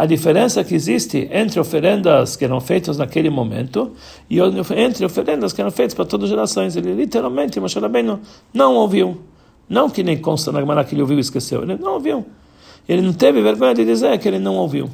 a 0.00 0.06
diferença 0.06 0.64
que 0.64 0.74
existe 0.74 1.28
entre 1.30 1.60
oferendas 1.60 2.34
que 2.34 2.42
eram 2.42 2.58
feitas 2.58 2.96
naquele 2.96 3.28
momento 3.28 3.92
e 4.30 4.38
entre 4.74 5.04
oferendas 5.04 5.52
que 5.52 5.60
eram 5.60 5.70
feitas 5.70 5.92
para 5.92 6.06
todas 6.06 6.24
as 6.24 6.30
gerações. 6.30 6.74
Ele 6.74 6.94
literalmente, 6.94 7.60
Moshe 7.60 7.78
Rabbeinu, 7.78 8.18
não 8.50 8.76
ouviu. 8.76 9.20
Não 9.68 9.90
que 9.90 10.02
nem 10.02 10.16
consta 10.16 10.50
na 10.50 10.60
Gemara 10.60 10.84
que 10.84 10.94
ele 10.94 11.02
ouviu 11.02 11.18
e 11.18 11.20
esqueceu. 11.20 11.64
Ele 11.64 11.76
não 11.76 11.92
ouviu. 11.92 12.24
Ele 12.88 13.02
não 13.02 13.12
teve 13.12 13.42
vergonha 13.42 13.74
de 13.74 13.84
dizer 13.84 14.18
que 14.18 14.26
ele 14.26 14.38
não 14.38 14.56
ouviu. 14.56 14.88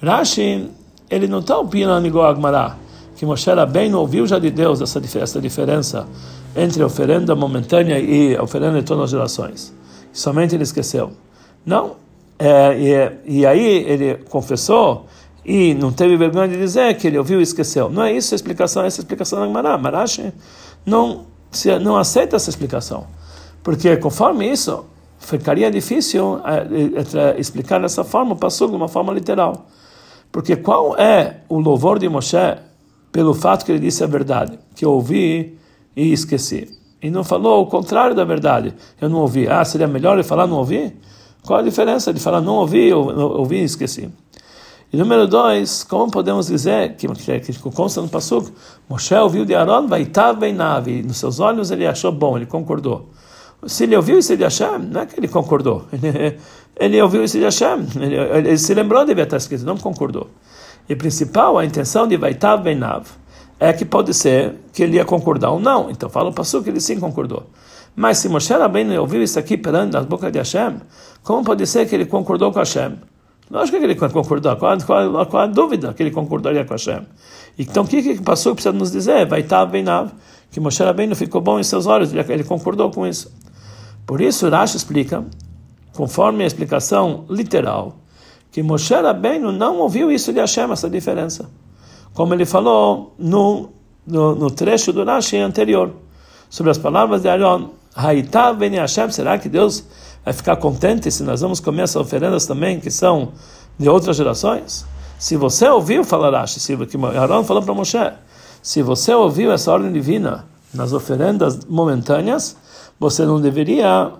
Rashi, 0.00 0.70
ele 1.10 1.26
não 1.26 1.40
está 1.40 1.58
opinando 1.58 2.06
igual 2.06 2.30
a 2.30 2.34
Gemara, 2.36 2.76
que 3.16 3.26
Moshe 3.26 3.50
Rabbeinu 3.50 3.98
ouviu 3.98 4.28
já 4.28 4.38
de 4.38 4.52
Deus 4.52 4.80
essa, 4.80 5.02
essa 5.18 5.40
diferença 5.40 6.06
entre 6.54 6.84
oferenda 6.84 7.34
momentânea 7.34 7.98
e 7.98 8.38
oferenda 8.38 8.78
de 8.78 8.86
todas 8.86 9.06
as 9.06 9.10
gerações. 9.10 9.74
somente 10.12 10.54
ele 10.54 10.62
esqueceu. 10.62 11.10
Não, 11.66 11.96
é, 12.38 13.18
e, 13.26 13.38
e, 13.38 13.46
aí 13.46 13.84
ele 13.86 14.14
confessou 14.28 15.06
e 15.44 15.74
não 15.74 15.92
teve 15.92 16.16
vergonha 16.16 16.48
de 16.48 16.56
dizer 16.56 16.94
que 16.96 17.06
ele 17.06 17.18
ouviu 17.18 17.40
e 17.40 17.42
esqueceu. 17.42 17.88
Não 17.88 18.02
é 18.02 18.12
isso 18.12 18.34
a 18.34 18.36
explicação, 18.36 18.84
essa 18.84 18.98
é 18.98 19.00
a 19.00 19.02
explicação 19.02 19.40
da 19.40 19.46
Gemara. 19.46 19.78
Marashi 19.78 20.32
não, 20.84 21.26
se, 21.50 21.78
não 21.78 21.96
aceita 21.96 22.36
essa 22.36 22.50
explicação. 22.50 23.06
Porque 23.62 23.96
conforme 23.96 24.50
isso, 24.50 24.84
ficaria 25.18 25.70
difícil 25.70 26.40
é, 26.44 27.34
é, 27.34 27.40
explicar 27.40 27.80
dessa 27.80 28.04
forma 28.04 28.34
o 28.34 28.36
passo 28.36 28.68
de 28.68 28.76
uma 28.76 28.88
forma 28.88 29.12
literal. 29.12 29.66
Porque 30.30 30.56
qual 30.56 30.96
é 30.98 31.38
o 31.48 31.58
louvor 31.58 31.98
de 31.98 32.08
Moshe 32.08 32.36
pelo 33.10 33.32
fato 33.32 33.64
que 33.64 33.72
ele 33.72 33.78
disse 33.78 34.04
a 34.04 34.06
verdade? 34.06 34.58
Que 34.74 34.84
eu 34.84 34.92
ouvi 34.92 35.58
e 35.96 36.12
esqueci. 36.12 36.76
E 37.00 37.10
não 37.10 37.24
falou 37.24 37.62
o 37.62 37.66
contrário 37.66 38.14
da 38.14 38.24
verdade. 38.24 38.74
Eu 39.00 39.08
não 39.08 39.20
ouvi. 39.20 39.48
Ah, 39.48 39.64
seria 39.64 39.86
melhor 39.86 40.14
ele 40.14 40.22
falar 40.22 40.46
não 40.46 40.58
ouvi? 40.58 40.94
Qual 41.46 41.60
a 41.60 41.62
diferença 41.62 42.12
de 42.12 42.18
falar 42.18 42.40
não 42.40 42.54
ouvi 42.56 42.92
ou 42.92 43.38
ouvi 43.38 43.58
e 43.58 43.64
esqueci? 43.64 44.10
E 44.92 44.96
número 44.96 45.28
dois, 45.28 45.84
como 45.84 46.10
podemos 46.10 46.48
dizer 46.48 46.96
que, 46.96 47.06
que, 47.06 47.52
que 47.52 47.70
consta 47.70 48.02
no 48.02 48.08
Passuco, 48.08 48.50
Moshe 48.88 49.14
ouviu 49.14 49.44
de 49.44 49.54
Aaron, 49.54 49.86
vai 49.86 50.02
estar 50.02 50.32
bem 50.32 50.52
nave, 50.52 51.02
nos 51.02 51.18
seus 51.18 51.38
olhos 51.38 51.70
ele 51.70 51.86
achou 51.86 52.10
bom, 52.10 52.36
ele 52.36 52.46
concordou. 52.46 53.10
Se 53.64 53.84
ele 53.84 53.96
ouviu 53.96 54.18
isso 54.18 54.36
de 54.36 54.42
Hashem, 54.42 54.78
não 54.90 55.02
é 55.02 55.06
que 55.06 55.18
ele 55.18 55.28
concordou, 55.28 55.84
ele, 55.92 56.36
ele 56.78 57.00
ouviu 57.00 57.22
isso 57.22 57.38
de 57.38 57.44
Hashem, 57.44 57.86
ele, 57.96 58.16
ele, 58.16 58.58
se 58.58 58.74
lembrou 58.74 59.04
de 59.04 59.12
estar 59.12 59.36
escrito, 59.36 59.64
não 59.64 59.76
concordou. 59.76 60.28
E 60.88 60.96
principal, 60.96 61.58
a 61.58 61.64
intenção 61.64 62.08
de 62.08 62.16
vai 62.16 62.32
estar 62.32 62.56
bem 62.56 62.78
é 63.58 63.72
que 63.72 63.84
pode 63.84 64.12
ser 64.14 64.54
que 64.72 64.82
ele 64.82 64.96
ia 64.96 65.04
concordar 65.04 65.50
ou 65.50 65.60
não. 65.60 65.90
Então 65.90 66.08
fala 66.08 66.30
o 66.30 66.32
Passuco 66.32 66.64
que 66.64 66.70
ele 66.70 66.80
sim 66.80 67.00
concordou. 67.00 67.44
Mas 67.96 68.18
se 68.18 68.28
Moshe 68.28 68.52
Rabbeinu 68.52 69.00
ouviu 69.00 69.22
isso 69.22 69.38
aqui 69.38 69.56
perante 69.56 69.92
das 69.92 70.04
bocas 70.04 70.30
de 70.30 70.38
Hashem, 70.38 70.80
como 71.22 71.42
pode 71.42 71.66
ser 71.66 71.88
que 71.88 71.94
ele 71.94 72.04
concordou 72.04 72.52
com 72.52 72.58
Hashem? 72.58 72.94
Lógico 73.50 73.78
que 73.78 73.84
ele 73.84 73.94
concordou. 73.94 74.54
Qual, 74.56 74.76
qual, 74.84 75.26
qual 75.26 75.42
a 75.42 75.46
dúvida 75.46 75.94
que 75.94 76.02
ele 76.02 76.10
concordaria 76.10 76.64
com 76.64 76.74
Hashem? 76.74 77.06
Então 77.58 77.84
o 77.84 77.86
que, 77.86 78.02
que 78.02 78.22
passou 78.22 78.54
precisa 78.54 78.72
nos 78.72 78.92
dizer? 78.92 79.26
Vai 79.26 79.40
estar 79.40 79.64
bem 79.64 79.82
na 79.82 80.08
que 80.50 80.60
Moshe 80.60 80.82
Rabbeinu 80.82 81.16
ficou 81.16 81.40
bom 81.40 81.58
em 81.58 81.62
seus 81.62 81.86
olhos, 81.86 82.12
ele 82.12 82.44
concordou 82.44 82.90
com 82.90 83.06
isso. 83.06 83.32
Por 84.06 84.20
isso 84.20 84.48
Rashi 84.48 84.76
explica, 84.76 85.24
conforme 85.94 86.44
a 86.44 86.46
explicação 86.46 87.24
literal, 87.28 87.96
que 88.52 88.62
Moshe 88.62 88.94
Rabbeinu 88.94 89.52
não 89.52 89.78
ouviu 89.78 90.10
isso 90.10 90.32
de 90.32 90.40
Hashem, 90.40 90.70
essa 90.70 90.88
diferença. 90.88 91.50
Como 92.14 92.32
ele 92.32 92.46
falou 92.46 93.14
no, 93.18 93.70
no, 94.06 94.34
no 94.34 94.50
trecho 94.50 94.92
do 94.92 95.04
Rashi 95.04 95.36
anterior, 95.36 95.92
sobre 96.48 96.70
as 96.70 96.78
palavras 96.78 97.22
de 97.22 97.28
Aaron, 97.28 97.70
Haitá 97.96 98.52
veni 98.52 98.76
Hashem, 98.76 99.10
será 99.10 99.38
que 99.38 99.48
Deus 99.48 99.82
vai 100.22 100.34
ficar 100.34 100.56
contente 100.56 101.10
se 101.10 101.22
nós 101.22 101.40
vamos 101.40 101.60
comer 101.60 101.84
essas 101.84 101.96
oferendas 101.96 102.44
também 102.44 102.78
que 102.78 102.90
são 102.90 103.32
de 103.78 103.88
outras 103.88 104.16
gerações? 104.16 104.84
Se 105.18 105.34
você 105.34 105.66
ouviu 105.66 106.04
falar 106.04 106.44
que 106.44 106.96
Aaron 107.18 107.42
falou 107.42 107.62
para 107.62 107.72
Moshe, 107.72 108.12
se 108.62 108.82
você 108.82 109.14
ouviu 109.14 109.50
essa 109.50 109.72
ordem 109.72 109.90
divina 109.90 110.44
nas 110.74 110.92
oferendas 110.92 111.64
momentâneas, 111.64 112.54
você 113.00 113.24
não 113.24 113.40
deveria 113.40 114.12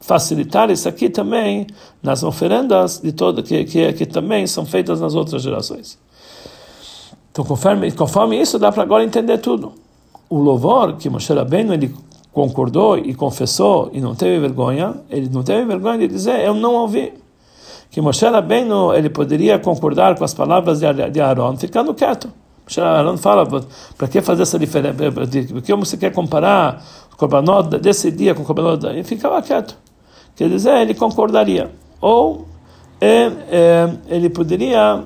facilitar 0.00 0.70
isso 0.70 0.88
aqui 0.88 1.10
também 1.10 1.66
nas 2.02 2.22
oferendas 2.22 3.00
de 3.00 3.12
todo 3.12 3.42
que, 3.42 3.64
que, 3.64 3.92
que 3.92 4.06
também 4.06 4.46
são 4.46 4.64
feitas 4.64 5.00
nas 5.00 5.14
outras 5.14 5.42
gerações. 5.42 5.98
Então, 7.30 7.44
conforme, 7.44 7.92
conforme 7.92 8.40
isso, 8.40 8.58
dá 8.58 8.72
para 8.72 8.82
agora 8.82 9.04
entender 9.04 9.38
tudo. 9.38 9.74
O 10.30 10.38
louvor 10.38 10.96
que 10.96 11.10
Moshe 11.10 11.32
Rabbeinu 11.32 11.74
ele 11.74 11.94
concordou 12.38 12.96
e 12.96 13.12
confessou 13.14 13.90
e 13.92 14.00
não 14.00 14.14
teve 14.14 14.38
vergonha, 14.38 14.94
ele 15.10 15.28
não 15.28 15.42
teve 15.42 15.64
vergonha 15.64 15.98
de 15.98 16.06
dizer, 16.06 16.38
eu 16.38 16.54
não 16.54 16.72
ouvi. 16.74 17.12
Que 17.90 18.00
Moshe 18.00 18.24
Rabbeinu, 18.24 18.94
ele 18.94 19.10
poderia 19.10 19.58
concordar 19.58 20.16
com 20.16 20.22
as 20.22 20.32
palavras 20.32 20.78
de 20.78 21.20
Aaron, 21.20 21.56
ficando 21.56 21.92
quieto. 21.94 22.30
Moshe 22.64 22.80
Aaron 22.80 23.16
fala, 23.16 23.44
para 23.44 24.06
que 24.06 24.20
fazer 24.20 24.42
essa 24.42 24.56
diferença? 24.56 24.94
Por 25.52 25.62
que 25.62 25.74
você 25.74 25.96
quer 25.96 26.12
comparar 26.12 26.80
o 27.12 27.16
Korbanot 27.16 27.76
desse 27.80 28.12
dia 28.12 28.36
com 28.36 28.42
o 28.42 28.44
Korbanot? 28.44 28.86
Ele 28.86 29.02
ficava 29.02 29.42
quieto. 29.42 29.76
Quer 30.36 30.48
dizer, 30.48 30.80
ele 30.82 30.94
concordaria. 30.94 31.72
Ou 32.00 32.46
é, 33.00 33.32
é, 33.50 33.90
ele 34.06 34.30
poderia 34.30 35.02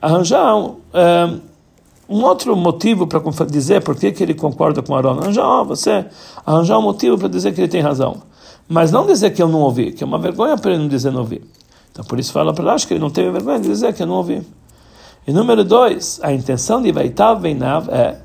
arranjar 0.00 0.56
é, 0.94 1.34
um 2.12 2.24
outro 2.24 2.54
motivo 2.54 3.06
para 3.06 3.20
dizer 3.46 3.82
por 3.82 3.96
que, 3.96 4.14
ele 4.22 4.34
concorda 4.34 4.82
com 4.82 4.94
Aaron. 4.94 5.18
Arranjar, 5.18 5.64
você 5.64 6.04
arranjar 6.44 6.78
um 6.78 6.82
motivo 6.82 7.16
para 7.16 7.28
dizer 7.28 7.54
que 7.54 7.60
ele 7.62 7.68
tem 7.68 7.80
razão. 7.80 8.22
Mas 8.68 8.92
não 8.92 9.06
dizer 9.06 9.30
que 9.30 9.42
eu 9.42 9.48
não 9.48 9.60
ouvi, 9.60 9.92
que 9.92 10.04
é 10.04 10.06
uma 10.06 10.18
vergonha 10.18 10.56
para 10.58 10.72
ele 10.72 10.82
não 10.82 10.88
dizer 10.88 11.10
não 11.10 11.20
ouvi. 11.20 11.42
Então 11.90 12.04
por 12.04 12.20
isso 12.20 12.32
fala 12.32 12.52
para 12.52 12.74
acho 12.74 12.86
que 12.86 12.92
ele 12.92 13.00
não 13.00 13.10
teve 13.10 13.30
vergonha 13.30 13.60
de 13.60 13.68
dizer 13.68 13.94
que 13.94 14.02
eu 14.02 14.06
não 14.06 14.16
ouvi. 14.16 14.42
E 15.26 15.32
número 15.32 15.64
dois, 15.64 16.20
a 16.22 16.32
intenção 16.32 16.82
de 16.82 16.92
Vaitav 16.92 17.40
Beinav 17.40 17.88
é 17.90 18.18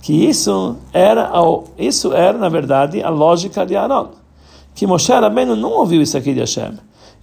que 0.00 0.12
isso 0.12 0.76
era, 0.92 1.32
isso 1.78 2.12
era, 2.12 2.36
na 2.38 2.48
verdade, 2.48 3.02
a 3.02 3.08
lógica 3.08 3.64
de 3.64 3.74
Aaron. 3.74 4.10
Que 4.74 4.86
Moshe 4.86 5.12
Rabbeinu 5.12 5.56
não 5.56 5.70
ouviu 5.70 6.02
isso 6.02 6.16
aqui 6.16 6.34
de 6.34 6.40
Hashem. 6.40 6.74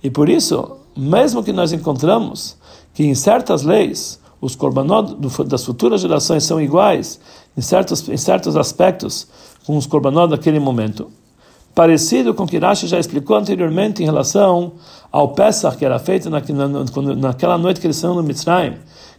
E 0.04 0.10
por 0.10 0.28
isso, 0.28 0.78
mesmo 0.96 1.44
que 1.44 1.54
nós 1.54 1.72
encontramos 1.72 2.58
que 2.94 3.04
em 3.04 3.14
certas 3.14 3.64
leis 3.64 4.21
os 4.42 4.56
korbanot 4.56 5.16
das 5.46 5.64
futuras 5.64 6.02
gerações 6.02 6.44
são 6.44 6.60
iguais 6.60 7.20
em 7.56 7.62
certos, 7.62 8.10
em 8.10 8.18
certos 8.18 8.58
aspectos 8.58 9.28
com 9.66 9.78
os 9.78 9.86
korbanot 9.86 10.32
daquele 10.32 10.60
momento. 10.60 11.12
Parecido 11.76 12.34
com 12.34 12.44
o 12.44 12.48
que 12.48 12.58
Rashi 12.58 12.88
já 12.88 13.00
explicou 13.00 13.38
anteriormente 13.38 14.02
em 14.02 14.06
relação 14.06 14.74
ao 15.12 15.30
Pesach 15.30 15.78
que 15.78 15.86
era 15.86 16.00
feito 16.00 16.30
na, 16.30 16.42
na, 16.42 17.16
naquela 17.16 17.58
noite 17.58 17.80
que 17.80 17.88
eles 17.88 17.96
saíram 17.96 18.16
no 18.16 18.24
Mitzrayim, 18.24 18.74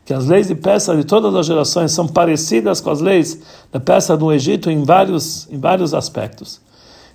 que 0.05 0.12
as 0.12 0.26
leis 0.26 0.49
de 0.49 0.55
Pesach 0.55 0.99
de 0.99 1.05
todas 1.05 1.35
as 1.35 1.47
gerações 1.47 1.93
são 1.93 2.07
parecidas 2.07 2.81
com 2.81 2.91
as 2.91 3.00
leis 3.00 3.41
da 3.71 3.81
Pesach 3.81 4.19
do 4.19 4.31
Egito 4.33 4.71
em 4.71 4.83
vários, 4.83 5.49
em 5.50 5.59
vários 5.59 5.95
aspectos. 5.95 6.61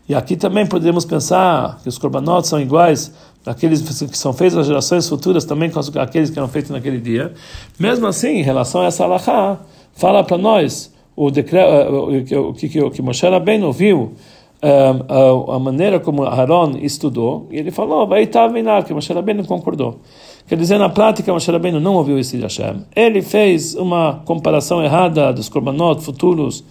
E 0.09 0.15
aqui 0.15 0.37
também 0.37 0.65
podemos 0.65 1.03
pensar 1.03 1.79
que 1.83 1.89
os 1.89 1.97
korbanot 1.97 2.47
são 2.47 2.59
iguais 2.59 3.11
aqueles 3.47 3.81
que 3.81 4.17
são 4.17 4.33
feitos 4.33 4.57
nas 4.57 4.67
gerações 4.67 5.07
futuras 5.07 5.45
também 5.45 5.69
com 5.69 5.79
aqueles 5.99 6.29
que 6.29 6.37
eram 6.37 6.47
feitos 6.47 6.71
naquele 6.71 6.99
dia. 6.99 7.33
Mesmo 7.79 8.05
assim, 8.07 8.39
em 8.39 8.43
relação 8.43 8.81
a 8.81 8.85
essa 8.85 9.03
alahá, 9.03 9.59
fala 9.93 10.23
para 10.23 10.37
nós 10.37 10.93
o 11.15 11.31
decreto, 11.31 12.53
que, 12.55 12.69
que, 12.69 12.89
que 12.91 13.01
Moshe 13.01 13.27
Rabbeinu 13.27 13.71
viu 13.71 14.13
a, 14.61 15.55
a 15.55 15.59
maneira 15.59 15.99
como 15.99 16.23
Aaron 16.23 16.77
estudou, 16.81 17.47
e 17.51 17.57
ele 17.57 17.71
falou, 17.71 18.07
vai 18.07 18.23
estar 18.23 18.51
que 18.83 18.93
Moshe 18.93 19.13
Rabbeinu 19.13 19.45
concordou. 19.45 19.99
Quer 20.47 20.57
dizer, 20.57 20.77
na 20.77 20.89
prática, 20.89 21.33
Moshe 21.33 21.51
Rabbeinu 21.51 21.79
não 21.79 21.95
ouviu 21.95 22.17
isso 22.17 22.37
de 22.37 22.43
Hashem. 22.43 22.83
Ele 22.95 23.21
fez 23.21 23.75
uma 23.75 24.21
comparação 24.25 24.83
errada 24.83 25.33
dos 25.33 25.49
korbanot 25.49 26.01
futuros 26.01 26.63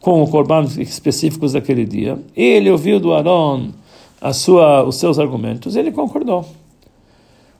com 0.00 0.22
os 0.22 0.30
korbanos 0.30 0.76
específicos 0.76 1.52
daquele 1.52 1.84
dia. 1.84 2.18
E 2.36 2.42
ele 2.42 2.70
ouviu 2.70 2.98
do 2.98 3.12
Aaron 3.12 3.68
a 4.22 4.32
sua, 4.32 4.84
os 4.84 4.96
seus 4.96 5.18
argumentos, 5.18 5.74
ele 5.74 5.90
concordou. 5.90 6.46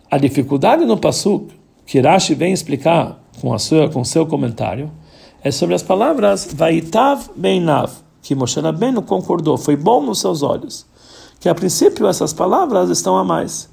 A 0.09 0.17
dificuldade 0.17 0.85
no 0.85 0.97
Passuk, 0.97 1.53
que 1.85 2.01
Rashi 2.01 2.35
vem 2.35 2.53
explicar 2.53 3.21
com, 3.41 3.53
a 3.53 3.59
sua, 3.59 3.89
com 3.89 4.05
seu 4.05 4.25
comentário, 4.25 4.89
é 5.43 5.51
sobre 5.51 5.75
as 5.75 5.83
palavras 5.83 6.49
Vaitav 6.55 7.31
Beinav, 7.35 7.91
que 8.23 8.37
Moshe 8.37 8.61
Rabbeinu 8.61 9.03
concordou, 9.03 9.59
foi 9.59 9.75
bom 9.75 10.01
nos 10.01 10.21
seus 10.21 10.43
olhos. 10.43 10.87
Que 11.41 11.49
a 11.49 11.55
princípio 11.55 12.07
essas 12.07 12.33
palavras 12.33 12.89
estão 12.89 13.19
a 13.19 13.25
mais. 13.25 13.69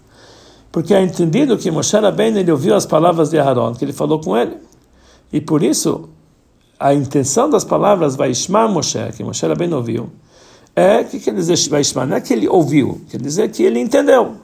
Porque 0.72 0.96
é 0.96 1.03
entendido 1.03 1.60
que 1.60 1.69
Moshe 1.69 1.96
Rabbeinu 1.96 2.39
ele 2.39 2.51
ouviu 2.51 2.74
as 2.74 2.88
palavras 2.88 3.29
de 3.29 3.38
Aaron, 3.38 3.75
que 3.75 3.86
ele 3.86 3.93
falou 3.93 4.19
com 4.19 4.36
ele. 4.36 4.58
E 5.31 5.39
por 5.39 5.62
isso, 5.62 6.10
a 6.79 6.91
intenção 6.91 7.48
das 7.48 7.63
palavras 7.63 8.15
Vaishma 8.15 8.67
Moshe, 8.67 8.98
que 9.15 9.24
Moshe 9.24 9.46
Rabbeinu 9.46 9.77
ouviu, 9.77 10.10
é, 10.79 11.01
o 11.01 11.05
que 11.05 11.19
quer 11.19 11.33
dizer 11.33 11.57
Shvaishma? 11.57 12.05
Não 12.05 12.17
é 12.17 12.21
que 12.21 12.33
ele 12.33 12.48
ouviu, 12.48 13.01
quer 13.09 13.21
dizer 13.21 13.50
que 13.50 13.63
ele 13.63 13.79
entendeu. 13.79 14.36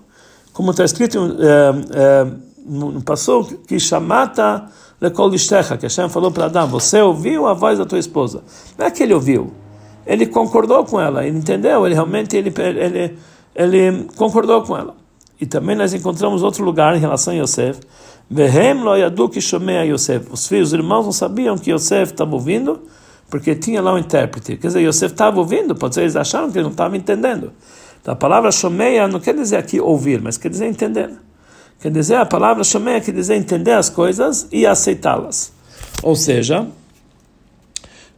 Como 0.54 0.72
está 0.72 0.84
escrito 0.84 1.18
é, 1.39 2.24
é, 2.24 2.27
no 2.65 3.01
passou 3.01 3.44
que 3.46 3.80
chamata 3.80 4.70
lekol 5.01 5.34
ishtecha, 5.34 5.77
que 5.77 5.86
Hashem 5.86 6.10
falou 6.10 6.32
para 6.32 6.46
Adão, 6.46 6.68
você 6.68 7.01
ouviu 7.01 7.46
a 7.48 7.54
voz 7.54 7.77
da 7.77 7.86
tua 7.86 8.00
esposa. 8.00 8.44
Não 8.77 8.86
é 8.86 8.92
que 8.92 9.04
ele 9.04 9.13
ouviu, 9.13 9.51
ele 10.06 10.25
concordou 10.25 10.86
com 10.86 11.00
ela, 11.00 11.25
ele 11.25 11.38
entendeu, 11.38 11.86
ele 11.86 11.94
realmente 11.94 12.36
ele, 12.36 12.54
ele, 12.58 13.18
ele 13.54 14.04
concordou 14.15 14.62
com 14.63 14.77
ela. 14.77 14.96
e 15.39 15.46
também 15.46 15.75
nós 15.75 15.94
encontramos 15.94 16.44
outro 16.44 16.63
lugar 16.63 16.96
em 16.96 17.00
relação 17.00 17.34
a 17.34 17.38
Yosef, 17.38 17.80
Vehem 18.30 18.84
lo 18.84 18.96
yadu 18.96 19.30
que 19.30 19.39
a 19.39 19.84
Yosef. 19.84 20.27
Os 20.32 20.48
filhos, 20.48 20.70
os 20.70 20.74
irmãos 20.74 21.06
não 21.06 21.12
sabiam 21.12 21.58
que 21.58 21.72
Yosef 21.72 22.12
estava 22.12 22.34
ouvindo, 22.34 22.82
porque 23.29 23.55
tinha 23.55 23.82
lá 23.82 23.94
um 23.94 23.98
intérprete. 23.98 24.58
Quer 24.58 24.67
dizer, 24.67 24.82
Yosef 24.82 25.13
estava 25.13 25.39
ouvindo, 25.39 25.75
pode 25.75 25.96
ser 25.96 26.01
eles 26.01 26.15
acharam 26.15 26.51
que 26.51 26.58
ele 26.58 26.63
não 26.63 26.72
estava 26.72 26.96
entendendo. 26.96 27.51
Então, 28.01 28.13
a 28.13 28.17
palavra 28.17 28.51
shomeia 28.51 29.08
não 29.08 29.20
quer 29.20 29.34
dizer 29.34 29.58
aqui 29.58 29.79
ouvir, 29.79 30.22
mas 30.22 30.38
quer 30.38 30.50
dizer 30.50 30.67
entender. 30.67 31.12
Quer 31.79 31.91
dizer, 31.91 32.15
a 32.15 32.25
palavra 32.25 32.63
shomeia 32.63 33.01
quer 33.01 33.12
dizer 33.12 33.36
entender 33.36 33.74
as 33.74 33.89
coisas 33.89 34.48
e 34.51 34.65
aceitá-las. 34.65 35.51
Ou 36.03 36.15
seja, 36.15 36.67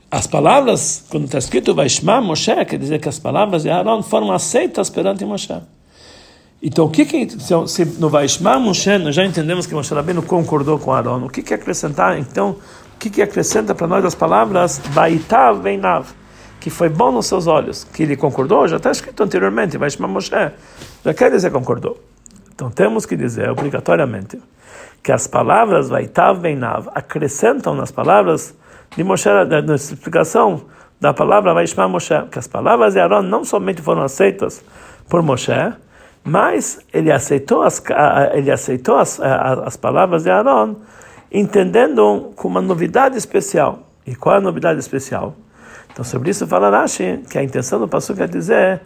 as 0.10 0.28
palavras, 0.28 1.04
quando 1.10 1.26
está 1.26 1.38
escrito 1.38 1.74
Vaishma 1.74 2.22
Moshe, 2.22 2.54
quer 2.66 2.78
dizer 2.78 3.00
que 3.00 3.10
as 3.10 3.20
palavras 3.20 3.64
de 3.64 3.70
Aaron 3.70 4.02
foram 4.02 4.32
aceitas 4.32 4.90
perante 4.90 5.26
Moshe. 5.26 5.54
Então, 6.62 6.86
o 6.86 6.90
que, 6.90 7.06
que 7.06 7.28
se 7.68 7.86
no 8.00 8.10
Vaishma 8.10 8.58
Moshe, 8.58 8.98
nós 8.98 9.16
já 9.16 9.26
entendemos 9.26 9.66
que 9.66 9.74
Moshe 9.74 9.94
Rabbeinu 9.94 10.24
concordou 10.24 10.80
com 10.80 10.92
Aaron, 10.92 11.26
o 11.26 11.30
que, 11.30 11.42
que 11.42 11.54
acrescentar, 11.54 12.18
então, 12.18 12.56
o 12.98 13.00
que, 13.00 13.12
que 13.12 13.22
acrescenta 13.22 13.76
para 13.76 13.86
nós 13.86 14.04
as 14.04 14.16
palavras 14.16 14.82
Vaitav 14.90 15.62
Veinav, 15.62 16.08
que 16.60 16.72
foi 16.72 16.90
bom 16.90 17.12
nos 17.12 17.28
seus 17.28 17.46
olhos, 17.46 17.84
que 17.84 18.02
ele 18.02 18.18
concordou, 18.18 18.68
já 18.68 18.78
está 18.78 18.90
escrito 18.90 19.22
anteriormente, 19.22 19.78
Vaishma 19.78 20.08
Moshe, 20.08 20.32
já 21.06 21.14
quer 21.14 21.30
dizer 21.30 21.52
concordou. 21.52 22.02
Então, 22.56 22.72
temos 22.72 23.06
que 23.06 23.16
dizer, 23.16 23.52
obrigatoriamente, 23.52 24.42
que 25.04 25.12
as 25.12 25.28
palavras 25.28 25.90
Vaitav 25.90 26.42
Veinav 26.42 26.90
acrescentam 26.96 27.76
nas 27.76 27.92
palavras 27.92 28.56
de 28.96 29.04
Moshe, 29.04 29.30
na 29.30 29.76
explicação 29.76 30.64
da 31.00 31.14
palavra 31.14 31.54
Vaishma 31.54 31.88
Moshe, 31.88 32.20
que 32.32 32.40
as 32.40 32.48
palavras 32.48 32.96
de 32.96 33.00
Aaron 33.00 33.22
não 33.22 33.46
somente 33.46 33.80
foram 33.80 34.02
aceitas 34.02 34.66
por 35.08 35.22
Moshe, 35.22 35.52
mas 36.24 36.80
ele 36.92 37.12
aceitou 37.12 37.62
as, 37.62 37.80
ele 38.34 38.50
aceitou 38.50 38.98
as, 38.98 39.20
as 39.20 39.78
palavras 39.78 40.24
de 40.24 40.32
Aaron, 40.32 40.78
entendendo 41.32 42.32
com 42.36 42.48
uma 42.48 42.62
novidade 42.62 43.18
especial. 43.18 43.80
E 44.06 44.16
qual 44.16 44.36
é 44.36 44.38
a 44.38 44.42
novidade 44.42 44.80
especial? 44.80 45.36
Então, 45.92 46.04
sobre 46.04 46.30
isso 46.30 46.46
fala 46.48 46.70
Rashi, 46.70 47.24
que 47.30 47.38
a 47.38 47.44
intenção 47.44 47.80
do 47.80 47.88
passo 47.88 48.14
quer 48.14 48.30
dizer 48.30 48.82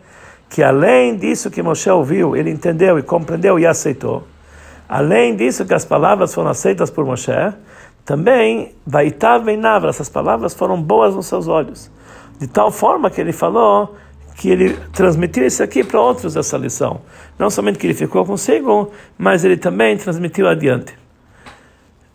que 0.49 0.61
além 0.61 1.15
disso 1.15 1.49
que 1.49 1.61
Moshe 1.61 1.89
ouviu, 1.89 2.35
ele 2.35 2.49
entendeu 2.49 2.99
e 2.99 3.03
compreendeu 3.03 3.57
e 3.57 3.65
aceitou, 3.65 4.27
além 4.87 5.35
disso 5.35 5.65
que 5.65 5.73
as 5.73 5.85
palavras 5.85 6.33
foram 6.33 6.49
aceitas 6.49 6.89
por 6.89 7.05
Moshe, 7.05 7.31
também, 8.03 8.73
Vaitav 8.85 9.45
Navra, 9.55 9.89
essas 9.89 10.09
palavras 10.09 10.53
foram 10.53 10.81
boas 10.81 11.15
nos 11.15 11.27
seus 11.27 11.47
olhos. 11.47 11.89
De 12.39 12.47
tal 12.47 12.71
forma 12.71 13.09
que 13.09 13.21
ele 13.21 13.31
falou 13.31 13.95
que 14.35 14.49
ele 14.49 14.75
transmitiu 14.91 15.45
isso 15.45 15.61
aqui 15.61 15.83
para 15.83 16.01
outros 16.01 16.35
essa 16.35 16.57
lição. 16.57 17.01
Não 17.37 17.49
somente 17.49 17.77
que 17.77 17.85
ele 17.85 17.93
ficou 17.93 18.25
consigo, 18.25 18.91
mas 19.17 19.45
ele 19.45 19.55
também 19.55 19.95
transmitiu 19.97 20.47
adiante. 20.47 21.00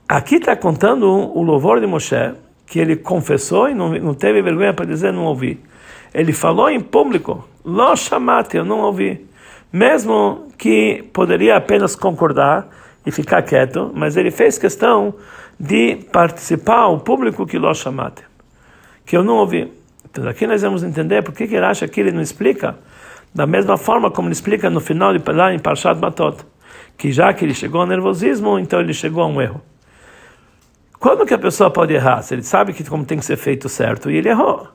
Aqui 0.09 0.37
está 0.37 0.55
contando 0.55 1.05
o 1.09 1.43
louvor 1.43 1.81
de 1.81 1.87
Moshe, 1.87 2.33
que 2.65 2.79
ele 2.79 2.95
confessou 2.95 3.69
e 3.69 3.75
não, 3.75 3.91
não 3.99 4.15
teve 4.15 4.41
vergonha 4.41 4.73
para 4.73 4.87
dizer 4.87 5.13
não 5.13 5.25
ouvi. 5.25 5.61
Ele 6.15 6.33
falou 6.33 6.71
em 6.71 6.81
público, 6.81 7.45
lo 7.65 7.97
chamate, 7.97 8.57
eu 8.57 8.65
não 8.65 8.83
ouvi. 8.83 9.27
Mesmo 9.73 10.47
que 10.57 11.05
poderia 11.13 11.57
apenas 11.57 11.97
concordar 11.97 12.69
e 13.05 13.11
ficar 13.11 13.43
quieto, 13.43 13.91
mas 13.95 14.17
ele 14.17 14.31
fez 14.31 14.57
questão 14.57 15.13
de 15.59 15.97
participar, 16.13 16.87
o 16.87 17.01
público 17.01 17.45
que 17.45 17.59
lo 17.59 17.75
chamate, 17.75 18.23
que 19.05 19.17
eu 19.17 19.25
não 19.25 19.39
ouvi. 19.39 19.73
Então 20.09 20.29
aqui 20.29 20.47
nós 20.47 20.63
vamos 20.63 20.85
entender 20.85 21.23
por 21.23 21.35
que 21.35 21.43
ele 21.43 21.59
acha 21.59 21.89
que 21.89 22.01
ele 22.01 22.13
não 22.13 22.23
explica 22.23 22.79
da 23.35 23.45
mesma 23.45 23.77
forma 23.77 24.09
como 24.09 24.29
ele 24.29 24.35
explica 24.35 24.71
no 24.71 24.81
final 24.81 25.13
de 25.13 25.33
lá 25.33 25.53
em 25.53 25.59
Parshat 25.59 26.01
Matot, 26.01 26.45
que 26.97 27.11
já 27.11 27.35
que 27.35 27.45
ele 27.45 27.55
chegou 27.55 27.81
ao 27.81 27.89
nervosismo, 27.89 28.57
então 28.57 28.81
ele 28.81 28.95
chegou 28.95 29.25
a 29.25 29.27
um 29.27 29.43
erro. 29.43 29.61
Quando 30.99 31.27
que 31.27 31.35
a 31.35 31.39
pessoa 31.39 31.71
pode 31.71 31.95
errar? 31.95 32.23
Se 32.23 32.35
ele 32.35 32.43
sabe 32.43 32.73
que 32.73 32.85
como 32.85 33.05
tem 33.05 33.19
que 33.19 33.25
ser 33.25 33.37
feito 33.37 33.69
certo 33.69 34.11
e 34.11 34.17
ele 34.17 34.29
errou. 34.29 34.69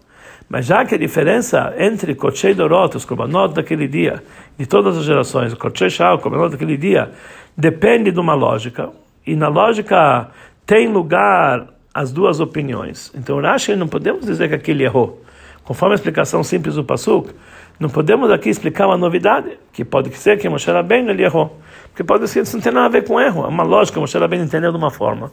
Mas 0.47 0.65
já 0.65 0.83
que 0.85 0.95
a 0.95 0.97
diferença 0.97 1.73
entre 1.77 2.13
Kochei 2.13 2.53
Dorot, 2.53 2.97
os 2.97 3.05
Korbanot 3.05 3.53
daquele 3.53 3.87
dia, 3.87 4.21
de 4.57 4.65
todas 4.65 4.97
as 4.97 5.05
gerações, 5.05 5.53
Kochei 5.53 5.89
Shao, 5.89 6.15
o 6.15 6.19
Korbanot 6.19 6.51
daquele 6.51 6.75
dia, 6.75 7.11
depende 7.55 8.11
de 8.11 8.19
uma 8.19 8.33
lógica. 8.33 8.89
E 9.25 9.35
na 9.35 9.47
lógica 9.47 10.29
tem 10.65 10.87
lugar 10.87 11.67
as 11.93 12.11
duas 12.11 12.39
opiniões. 12.39 13.11
Então, 13.15 13.39
Rashi 13.41 13.75
não 13.75 13.87
podemos 13.87 14.25
dizer 14.25 14.49
que 14.49 14.55
aquele 14.55 14.83
errou. 14.83 15.21
Conforme 15.63 15.93
a 15.93 15.95
explicação 15.95 16.43
simples 16.43 16.75
do 16.75 16.83
Pasuk, 16.83 17.33
não 17.79 17.89
podemos 17.89 18.31
aqui 18.31 18.49
explicar 18.49 18.87
uma 18.87 18.97
novidade, 18.97 19.57
que 19.71 19.83
pode 19.85 20.15
ser 20.15 20.37
que 20.37 20.47
Moshe 20.49 20.69
Rabbeinu 20.69 21.11
ele 21.11 21.23
errou. 21.23 21.59
Porque 21.89 22.03
pode 22.03 22.27
ser 22.27 22.41
que 22.41 22.47
isso 22.47 22.57
não 22.57 22.63
tem 22.63 22.71
nada 22.71 22.85
a 22.87 22.89
ver 22.89 23.05
com 23.05 23.19
erro. 23.19 23.43
É 23.43 23.47
uma 23.47 23.63
lógica, 23.63 23.99
Moshe 23.99 24.17
Rabbeinu 24.17 24.45
entendeu 24.45 24.71
de 24.71 24.77
uma 24.77 24.91
forma. 24.91 25.31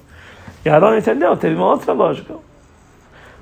E 0.69 0.71
Aaron 0.71 0.99
entendeu, 0.99 1.35
teve 1.35 1.55
uma 1.57 1.71
outra 1.71 1.95
lógica. 1.95 2.35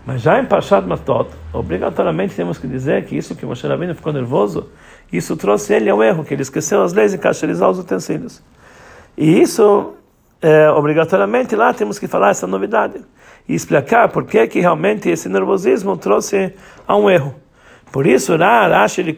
Mas 0.06 0.22
já 0.22 0.38
em 0.38 0.44
Pashat 0.44 0.86
Matot, 0.86 1.28
obrigatoriamente 1.52 2.36
temos 2.36 2.56
que 2.56 2.68
dizer 2.68 3.04
que 3.04 3.16
isso 3.16 3.34
que 3.34 3.44
Moshe 3.44 3.66
Rabbeinu 3.66 3.96
ficou 3.96 4.12
nervoso, 4.12 4.70
isso 5.12 5.36
trouxe 5.36 5.74
ele 5.74 5.90
ao 5.90 6.00
erro, 6.04 6.24
que 6.24 6.32
ele 6.32 6.42
esqueceu 6.42 6.84
as 6.84 6.92
leis 6.92 7.12
e 7.12 7.18
cacherizar 7.18 7.68
os 7.68 7.80
utensílios. 7.80 8.40
E 9.18 9.42
isso, 9.42 9.94
é, 10.40 10.70
obrigatoriamente, 10.70 11.56
lá 11.56 11.74
temos 11.74 11.98
que 11.98 12.06
falar 12.06 12.30
essa 12.30 12.46
novidade 12.46 13.04
e 13.48 13.56
explicar 13.56 14.08
por 14.10 14.24
que, 14.24 14.46
que 14.46 14.60
realmente 14.60 15.10
esse 15.10 15.28
nervosismo 15.28 15.96
trouxe 15.96 16.54
a 16.86 16.96
um 16.96 17.10
erro. 17.10 17.34
Por 17.92 18.06
isso, 18.06 18.36
Rashi 18.36 19.00
ele, 19.00 19.16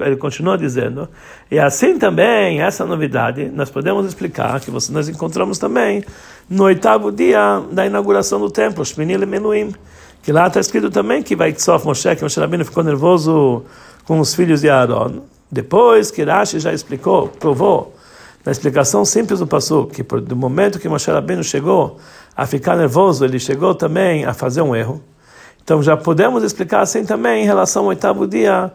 ele, 0.00 0.16
continua 0.16 0.56
dizendo, 0.56 1.08
e 1.50 1.58
assim 1.58 1.98
também, 1.98 2.60
essa 2.60 2.84
novidade, 2.84 3.50
nós 3.52 3.70
podemos 3.70 4.06
explicar, 4.06 4.60
que 4.60 4.70
nós 4.70 5.08
encontramos 5.08 5.58
também 5.58 6.04
no 6.48 6.64
oitavo 6.64 7.10
dia 7.10 7.62
da 7.72 7.86
inauguração 7.86 8.38
do 8.38 8.50
templo, 8.50 8.84
Shmini 8.84 9.16
Menuim, 9.26 9.74
que 10.22 10.30
lá 10.30 10.46
está 10.46 10.60
escrito 10.60 10.90
também 10.90 11.22
que 11.22 11.34
vai 11.34 11.52
Tzof 11.52 11.84
Moshe, 11.84 12.14
que 12.14 12.22
Moshe 12.22 12.38
Rabbeinu 12.38 12.64
ficou 12.64 12.84
nervoso 12.84 13.64
com 14.04 14.20
os 14.20 14.34
filhos 14.34 14.60
de 14.60 14.68
Aaron. 14.68 15.22
Depois 15.50 16.10
que 16.10 16.22
Rashi 16.22 16.60
já 16.60 16.72
explicou, 16.72 17.28
provou, 17.28 17.94
na 18.44 18.52
explicação 18.52 19.04
simples 19.04 19.38
do 19.38 19.46
Passu, 19.46 19.86
que 19.86 20.02
do 20.02 20.36
momento 20.36 20.78
que 20.78 20.88
Moshe 20.88 21.10
Rabbeinu 21.10 21.42
chegou 21.42 21.98
a 22.36 22.46
ficar 22.46 22.76
nervoso, 22.76 23.24
ele 23.24 23.38
chegou 23.38 23.74
também 23.74 24.24
a 24.24 24.34
fazer 24.34 24.62
um 24.62 24.74
erro. 24.74 25.02
Então 25.64 25.82
já 25.82 25.96
podemos 25.96 26.42
explicar 26.42 26.80
assim 26.80 27.04
também 27.04 27.42
em 27.42 27.46
relação 27.46 27.82
ao 27.82 27.88
oitavo 27.88 28.26
dia 28.26 28.72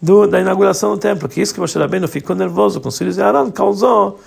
do, 0.00 0.26
da 0.26 0.40
inauguração 0.40 0.92
do 0.92 0.98
templo, 0.98 1.28
que 1.28 1.40
isso 1.40 1.52
que 1.52 1.60
Moshe 1.60 1.78
Rabbeinu 1.78 2.08
ficou 2.08 2.34
nervoso 2.34 2.80
com 2.80 2.88
os 2.88 2.96
filhos 2.96 3.16
de 3.16 3.22
Aaron 3.22 3.50
causou 3.50 4.18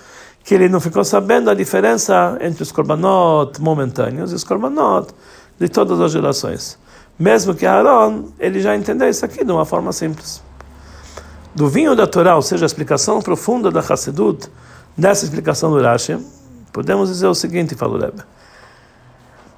que 0.44 0.54
ele 0.54 0.68
não 0.68 0.78
ficou 0.78 1.02
sabendo 1.02 1.50
a 1.50 1.54
diferença 1.54 2.36
entre 2.40 2.62
os 2.62 2.70
korbanot 2.70 3.60
momentâneos 3.60 4.30
e 4.30 4.34
os 4.34 4.44
korbanot 4.44 5.08
de 5.58 5.68
todas 5.68 6.00
as 6.00 6.12
gerações. 6.12 6.78
Mesmo 7.18 7.54
que 7.54 7.64
Aaron, 7.64 8.26
ele 8.38 8.60
já 8.60 8.76
entendeu 8.76 9.08
isso 9.08 9.24
aqui 9.24 9.42
de 9.42 9.50
uma 9.50 9.64
forma 9.64 9.90
simples. 9.92 10.42
Do 11.54 11.68
vinho 11.68 11.96
da 11.96 12.06
Torá, 12.06 12.36
ou 12.36 12.42
seja, 12.42 12.64
a 12.64 12.66
explicação 12.66 13.22
profunda 13.22 13.70
da 13.70 13.80
Hassedut, 13.80 14.50
nessa 14.98 15.24
explicação 15.24 15.70
do 15.70 15.80
Rashi, 15.80 16.18
podemos 16.72 17.08
dizer 17.08 17.28
o 17.28 17.34
seguinte, 17.34 17.74
falou 17.74 17.98
Rebbe. 17.98 18.22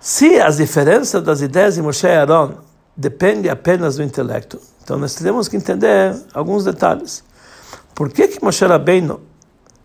Se 0.09 0.41
as 0.41 0.59
diferenças 0.59 1.21
das 1.21 1.41
ideias 1.41 1.75
de 1.75 1.83
Moshe 1.83 2.07
e 2.07 2.11
Aaron 2.11 2.53
dependem 2.97 3.51
apenas 3.51 3.97
do 3.97 4.05
intelecto, 4.05 4.57
então 4.81 4.97
nós 4.97 5.17
temos 5.17 5.49
que 5.49 5.57
entender 5.57 6.15
alguns 6.33 6.65
detalhes. 6.65 7.25
Por 7.93 8.13
que 8.13 8.29
que 8.29 8.41
Moshe 8.41 8.65
Rabbeinu 8.65 9.21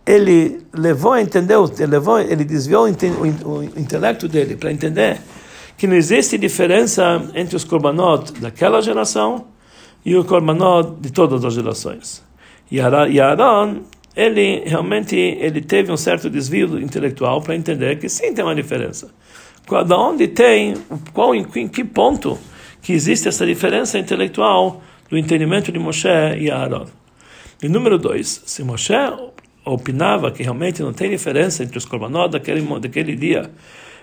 ele 0.05 0.62
levou 0.71 1.13
a 1.13 1.21
entender, 1.23 1.55
ele, 1.55 1.88
levou, 1.88 2.19
ele 2.19 2.45
desviou 2.45 2.84
o 2.86 3.63
intelecto 3.79 4.27
dele 4.27 4.55
para 4.55 4.71
entender 4.71 5.19
que 5.75 5.88
não 5.88 5.95
existe 5.95 6.38
diferença 6.38 7.19
entre 7.34 7.55
os 7.55 7.63
korbanot 7.63 8.31
daquela 8.34 8.79
geração 8.79 9.47
e 10.05 10.15
o 10.15 10.23
korbanot 10.23 10.97
de 11.01 11.12
todas 11.12 11.43
as 11.43 11.55
gerações. 11.55 12.23
E 12.69 12.79
Aaron, 12.79 13.81
ele 14.15 14.62
realmente 14.67 15.15
ele 15.15 15.62
teve 15.62 15.91
um 15.91 15.97
certo 15.97 16.29
desvio 16.29 16.79
intelectual 16.79 17.41
para 17.41 17.55
entender 17.55 17.97
que 17.97 18.07
sim 18.07 18.36
tem 18.36 18.45
uma 18.45 18.53
diferença 18.53 19.10
da 19.86 19.97
onde 19.97 20.27
tem, 20.27 20.75
qual, 21.13 21.34
em, 21.34 21.45
em 21.55 21.67
que 21.67 21.84
ponto 21.84 22.38
que 22.81 22.93
existe 22.93 23.27
essa 23.27 23.45
diferença 23.45 23.97
intelectual 23.97 24.81
do 25.10 25.17
entendimento 25.17 25.71
de 25.71 25.79
Moshe 25.79 26.07
e 26.39 26.49
Aaron. 26.49 26.88
E 27.62 27.69
número 27.69 27.97
dois, 27.97 28.43
se 28.45 28.63
Moshe 28.63 28.93
opinava 29.63 30.31
que 30.31 30.43
realmente 30.43 30.81
não 30.81 30.91
tem 30.91 31.10
diferença 31.10 31.63
entre 31.63 31.77
os 31.77 31.86
korbanot 31.86 32.31
daquele, 32.31 32.62
daquele 32.79 33.15
dia 33.15 33.51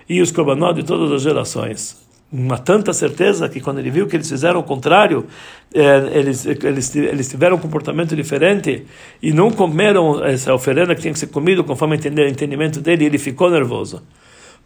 e 0.07 0.21
os 0.21 0.31
korbanot 0.31 0.73
de 0.73 0.83
todas 0.83 1.11
as 1.11 1.21
gerações, 1.21 1.97
uma 2.31 2.57
tanta 2.57 2.93
certeza 2.93 3.49
que 3.49 3.59
quando 3.59 3.79
ele 3.79 3.89
viu 3.89 4.07
que 4.07 4.15
eles 4.15 4.29
fizeram 4.29 4.59
o 4.59 4.63
contrário, 4.63 5.25
eh, 5.73 6.09
eles, 6.13 6.45
eles, 6.45 6.95
eles 6.95 7.27
tiveram 7.27 7.57
um 7.57 7.59
comportamento 7.59 8.15
diferente 8.15 8.85
e 9.21 9.33
não 9.33 9.49
comeram 9.49 10.23
essa 10.23 10.53
oferenda 10.53 10.93
que 10.93 11.01
tinha 11.01 11.13
que 11.13 11.19
ser 11.19 11.27
comido 11.27 11.63
conforme 11.63 11.95
o 11.95 12.27
entendimento 12.27 12.79
dele, 12.81 13.05
ele 13.05 13.17
ficou 13.17 13.49
nervoso. 13.49 14.03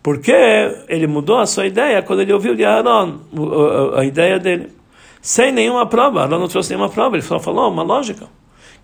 Porque 0.03 0.33
ele 0.89 1.07
mudou 1.07 1.39
a 1.39 1.45
sua 1.45 1.65
ideia 1.65 2.01
quando 2.03 2.21
ele 2.21 2.33
ouviu 2.33 2.53
de 2.53 2.65
Aaron, 2.65 3.21
a 3.95 4.03
ideia 4.03 4.37
dele. 4.37 4.69
Sem 5.21 5.51
nenhuma 5.51 5.85
prova. 5.85 6.21
Aaron 6.21 6.39
não 6.39 6.47
trouxe 6.49 6.71
nenhuma 6.71 6.89
prova, 6.89 7.15
ele 7.15 7.23
só 7.23 7.39
falou 7.39 7.71
uma 7.71 7.83
lógica. 7.83 8.27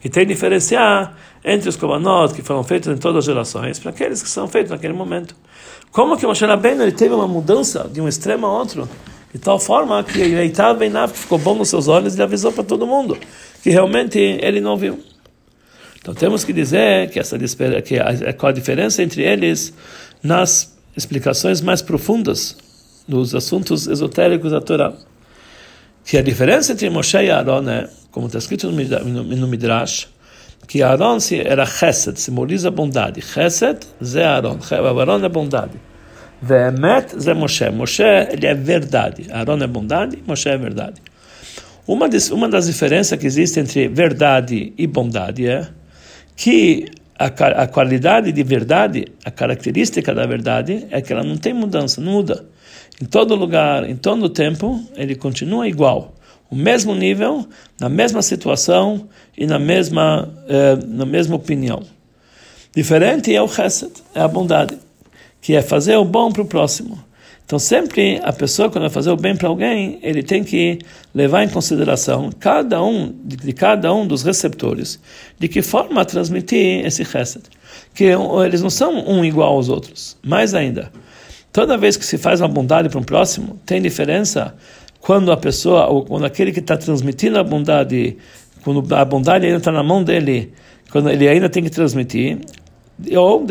E 0.04 0.10
tem 0.10 0.26
que 0.26 0.34
diferenciar 0.34 1.14
entre 1.44 1.68
os 1.68 1.76
korbanot 1.76 2.34
que 2.34 2.42
foram 2.42 2.64
feitos 2.64 2.88
em 2.88 2.98
todas 2.98 3.20
as 3.20 3.26
gerações 3.26 3.80
para 3.80 3.92
aqueles 3.92 4.24
que 4.24 4.30
são 4.30 4.48
feitos 4.48 4.72
naquele 4.72 4.94
momento. 4.94 5.36
Como 5.92 6.18
que 6.18 6.26
Moshe 6.26 6.46
Rabbeinu 6.46 6.84
ele 6.84 6.94
teve 6.94 7.14
uma 7.14 7.28
mudança 7.28 7.90
de 7.92 8.00
um 8.00 8.08
extremo 8.08 8.46
a 8.46 8.52
outro, 8.52 8.88
de 9.34 9.40
tal 9.40 9.60
forma 9.60 10.02
que 10.04 10.22
ele 10.22 10.42
estava 10.46 10.74
bem 10.80 10.92
ficou 11.12 11.38
bom 11.38 11.56
nos 11.56 11.68
seus 11.68 11.90
olhos 11.90 12.16
e 12.16 12.22
avisou 12.22 12.52
para 12.52 12.64
todo 12.64 12.88
mundo 12.88 13.18
que 13.62 13.70
realmente 13.70 14.18
ele 14.18 14.62
não 14.62 14.78
viu. 14.78 15.00
Então 16.00 16.14
temos 16.14 16.46
que 16.46 16.54
dizer 16.54 17.10
que 17.10 17.20
essa 17.20 17.38
que 17.38 18.00
a 18.00 18.52
diferença 18.52 19.04
entre 19.04 19.22
eles 19.22 19.74
nas 20.24 20.79
explicações 20.96 21.62
mais 21.62 21.82
profundas 21.82 22.58
dos 23.08 23.34
assuntos 23.34 23.88
esotéricos 23.88 24.52
da 24.52 24.62
Torá. 24.62 24.94
Que 26.06 26.18
a 26.18 26.22
diferença 26.22 26.74
entre 26.74 26.90
Moshe 26.90 27.18
e 27.18 27.30
Aaron 27.30 27.70
é, 27.70 27.90
como 28.12 28.28
está 28.28 28.40
escrito 28.40 28.72
no 28.72 29.48
Midrash, 29.48 30.08
que 30.68 30.84
Aaron 30.84 31.18
era 31.44 31.66
Chesed, 31.66 32.20
simboliza 32.20 32.70
bondade. 32.70 33.22
Chesed, 33.22 33.80
Zé 34.04 34.24
Aaron. 34.26 34.60
Aaron 34.72 35.26
é 35.26 35.30
bondade. 35.30 35.80
Ve'emet, 36.42 37.20
Zé 37.20 37.34
Moshe. 37.34 37.70
Moshe, 37.70 38.04
ele 38.04 38.46
é 38.46 38.54
verdade. 38.54 39.28
Aaron 39.32 39.58
é 39.64 39.68
bondade, 39.68 40.24
Moshe 40.28 40.48
é 40.50 40.58
verdade. 40.58 41.02
Uma 41.88 42.08
das 42.08 42.68
diferenças 42.68 43.18
que 43.18 43.26
existe 43.26 43.60
entre 43.60 43.88
verdade 43.88 44.74
e 44.78 44.86
bondade 44.86 45.48
é 45.48 45.68
que 46.36 46.86
a, 47.20 47.64
a 47.64 47.68
qualidade 47.68 48.32
de 48.32 48.44
verdade, 48.44 49.06
a 49.26 49.30
característica 49.30 50.16
da 50.16 50.26
verdade 50.26 50.88
é 50.90 51.02
que 51.02 51.12
ela 51.12 51.24
não 51.24 51.36
tem 51.36 51.54
mudança, 51.54 52.00
não 52.00 52.14
muda. 52.14 52.46
Em 53.02 53.06
todo 53.06 53.36
lugar, 53.36 53.90
em 53.90 53.96
todo 53.98 54.30
tempo, 54.30 54.82
ele 54.96 55.16
continua 55.16 55.68
igual. 55.68 56.16
O 56.50 56.56
mesmo 56.56 56.96
nível, 56.96 57.46
na 57.80 57.90
mesma 57.90 58.22
situação 58.22 59.10
e 59.38 59.46
na 59.46 59.60
mesma, 59.60 60.34
eh, 60.48 60.78
na 60.88 61.06
mesma 61.06 61.36
opinião. 61.36 61.84
Diferente 62.74 63.36
é 63.36 63.42
o 63.42 63.48
chesed, 63.48 63.92
é 64.16 64.22
a 64.22 64.28
bondade, 64.28 64.78
que 65.42 65.56
é 65.56 65.62
fazer 65.62 65.98
o 65.98 66.06
bom 66.06 66.32
para 66.32 66.42
o 66.42 66.46
próximo. 66.46 67.04
Então, 67.50 67.58
sempre 67.58 68.22
a 68.24 68.32
pessoa, 68.32 68.70
quando 68.70 68.84
vai 68.84 68.92
fazer 68.92 69.10
o 69.10 69.18
bem 69.18 69.36
para 69.36 69.48
alguém, 69.48 69.98
ele 70.04 70.22
tem 70.22 70.44
que 70.44 70.78
levar 71.16 71.44
em 71.44 71.50
consideração 71.50 72.30
cada 72.40 72.80
um, 72.84 73.12
de, 73.26 73.54
cada 73.54 73.92
um 73.92 74.06
dos 74.06 74.22
receptores, 74.22 75.00
de 75.40 75.48
que 75.48 75.64
forma 75.64 76.06
transmitir 76.06 76.86
esse 76.86 77.04
chesed. 77.04 77.42
Que 77.96 78.14
eles 78.46 78.62
não 78.62 78.70
são 78.70 79.04
um 79.04 79.26
igual 79.26 79.54
aos 79.56 79.68
outros. 79.68 80.16
Mais 80.22 80.54
ainda, 80.54 80.92
toda 81.52 81.76
vez 81.76 81.98
que 81.98 82.06
se 82.06 82.20
faz 82.20 82.40
uma 82.40 82.48
bondade 82.48 82.88
para 82.88 83.00
um 83.00 83.04
próximo, 83.04 83.60
tem 83.66 83.82
diferença 83.82 84.54
quando 85.00 85.32
a 85.32 85.38
pessoa, 85.38 85.88
ou 85.88 86.06
quando 86.06 86.26
aquele 86.26 86.52
que 86.52 86.60
está 86.60 86.78
transmitindo 86.78 87.40
a 87.40 87.44
bondade, 87.44 88.16
quando 88.64 88.94
a 88.94 89.04
bondade 89.04 89.48
ainda 89.48 89.58
está 89.58 89.72
na 89.72 89.82
mão 89.82 90.04
dele, 90.04 90.54
quando 90.92 91.10
ele 91.10 91.28
ainda 91.28 91.50
tem 91.50 91.64
que 91.64 91.72
transmitir, 91.72 92.38
ou 93.16 93.46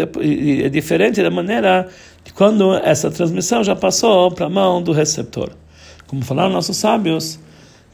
é 0.64 0.68
diferente 0.68 1.22
da 1.22 1.30
maneira 1.30 1.88
quando 2.34 2.74
essa 2.74 3.10
transmissão 3.10 3.64
já 3.64 3.74
passou 3.74 4.30
para 4.30 4.46
a 4.46 4.50
mão 4.50 4.82
do 4.82 4.92
receptor. 4.92 5.50
Como 6.06 6.24
falaram 6.24 6.50
nossos 6.50 6.76
sábios, 6.76 7.38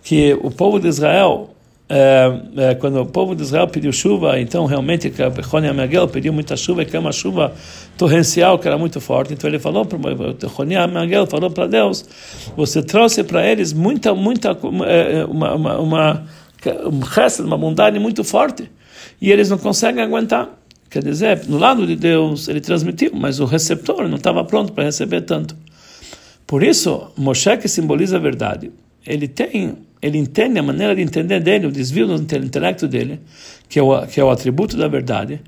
que 0.02 0.34
o 0.42 0.50
povo 0.50 0.78
de 0.78 0.88
Israel, 0.88 1.50
é, 1.88 2.40
é, 2.56 2.74
quando 2.74 3.00
o 3.00 3.06
povo 3.06 3.34
de 3.34 3.42
Israel 3.42 3.66
pediu 3.68 3.92
chuva, 3.92 4.38
então 4.38 4.66
realmente 4.66 5.12
Rony 5.44 5.68
Amagel 5.68 6.06
pediu 6.08 6.32
muita 6.32 6.56
chuva, 6.56 6.82
e 6.82 6.86
que 6.86 6.96
é 6.96 7.00
uma 7.00 7.12
chuva 7.12 7.52
torrencial 7.96 8.58
que 8.58 8.68
era 8.68 8.78
muito 8.78 9.00
forte. 9.00 9.32
Então 9.32 9.48
ele 9.48 9.58
falou 9.58 9.84
para 9.84 9.98
Rony 10.46 10.74
falou 11.28 11.50
para 11.50 11.66
Deus: 11.66 12.04
você 12.56 12.82
trouxe 12.82 13.24
para 13.24 13.46
eles 13.46 13.72
muita, 13.72 14.14
muita 14.14 14.50
é, 14.86 15.24
uma, 15.24 15.54
uma, 15.54 15.78
uma, 15.78 16.24
um 16.84 17.00
resto, 17.00 17.42
uma 17.42 17.56
bondade 17.56 17.98
muito 17.98 18.22
forte, 18.22 18.70
e 19.20 19.32
eles 19.32 19.48
não 19.50 19.58
conseguem 19.58 20.02
aguentar. 20.02 20.63
Quer 20.94 21.02
dizer, 21.02 21.48
no 21.48 21.58
lado 21.58 21.84
de 21.88 21.96
Deus 21.96 22.46
ele 22.46 22.60
transmitiu, 22.60 23.10
mas 23.12 23.40
o 23.40 23.46
receptor 23.46 24.08
não 24.08 24.16
estava 24.16 24.44
pronto 24.44 24.72
para 24.72 24.84
receber 24.84 25.22
tanto. 25.22 25.56
Por 26.46 26.62
isso, 26.62 27.10
Moshe 27.16 27.56
que 27.56 27.66
simboliza 27.66 28.16
a 28.16 28.20
verdade, 28.20 28.70
ele 29.04 29.26
tem, 29.26 29.76
ele 30.00 30.18
entende 30.18 30.56
a 30.56 30.62
maneira 30.62 30.94
de 30.94 31.02
entender 31.02 31.40
dele, 31.40 31.66
o 31.66 31.72
desvio 31.72 32.06
do 32.06 32.14
intelecto 32.14 32.86
dele, 32.86 33.18
que 33.68 33.76
é 33.76 33.82
o, 33.82 34.06
que 34.06 34.20
é 34.20 34.24
o 34.24 34.30
atributo 34.30 34.76
da 34.76 34.86
verdade, 34.86 35.40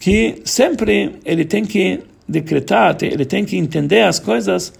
que 0.00 0.40
sempre 0.42 1.16
ele 1.22 1.44
tem 1.44 1.66
que 1.66 2.00
decretar, 2.26 2.96
ele 3.02 3.26
tem 3.26 3.44
que 3.44 3.58
entender 3.58 4.00
as 4.00 4.18
coisas, 4.18 4.72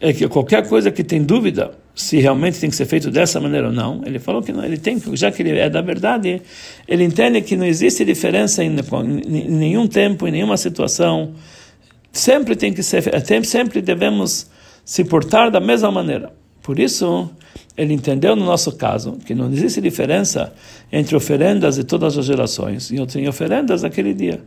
é 0.00 0.10
que 0.14 0.26
qualquer 0.26 0.66
coisa 0.66 0.90
que 0.90 1.04
tem 1.04 1.22
dúvida, 1.22 1.72
se 1.94 2.18
realmente 2.18 2.58
tem 2.58 2.68
que 2.68 2.76
ser 2.76 2.86
feito 2.86 3.10
dessa 3.10 3.40
maneira 3.40 3.68
ou 3.68 3.72
não. 3.72 4.02
Ele 4.04 4.18
falou 4.18 4.42
que 4.42 4.52
não, 4.52 4.64
ele 4.64 4.76
tem, 4.76 5.00
já 5.12 5.30
que 5.30 5.42
ele 5.42 5.58
é 5.58 5.70
da 5.70 5.80
verdade, 5.80 6.42
ele 6.88 7.04
entende 7.04 7.40
que 7.40 7.56
não 7.56 7.64
existe 7.64 8.04
diferença 8.04 8.64
em, 8.64 8.74
em 8.74 9.50
nenhum 9.50 9.86
tempo, 9.86 10.26
em 10.26 10.32
nenhuma 10.32 10.56
situação. 10.56 11.34
Sempre 12.12 12.56
tem 12.56 12.72
que 12.72 12.82
ser, 12.82 13.04
sempre 13.44 13.80
devemos 13.80 14.50
se 14.84 15.04
portar 15.04 15.50
da 15.50 15.60
mesma 15.60 15.90
maneira. 15.90 16.32
Por 16.62 16.78
isso, 16.78 17.30
ele 17.76 17.92
entendeu 17.92 18.34
no 18.34 18.44
nosso 18.44 18.72
caso 18.72 19.18
que 19.24 19.34
não 19.34 19.52
existe 19.52 19.80
diferença 19.80 20.52
entre 20.92 21.14
oferendas 21.14 21.76
de 21.76 21.84
todas 21.84 22.16
as 22.18 22.24
gerações 22.24 22.90
e 22.90 23.28
oferendas 23.28 23.82
naquele 23.82 24.14
dia. 24.14 24.40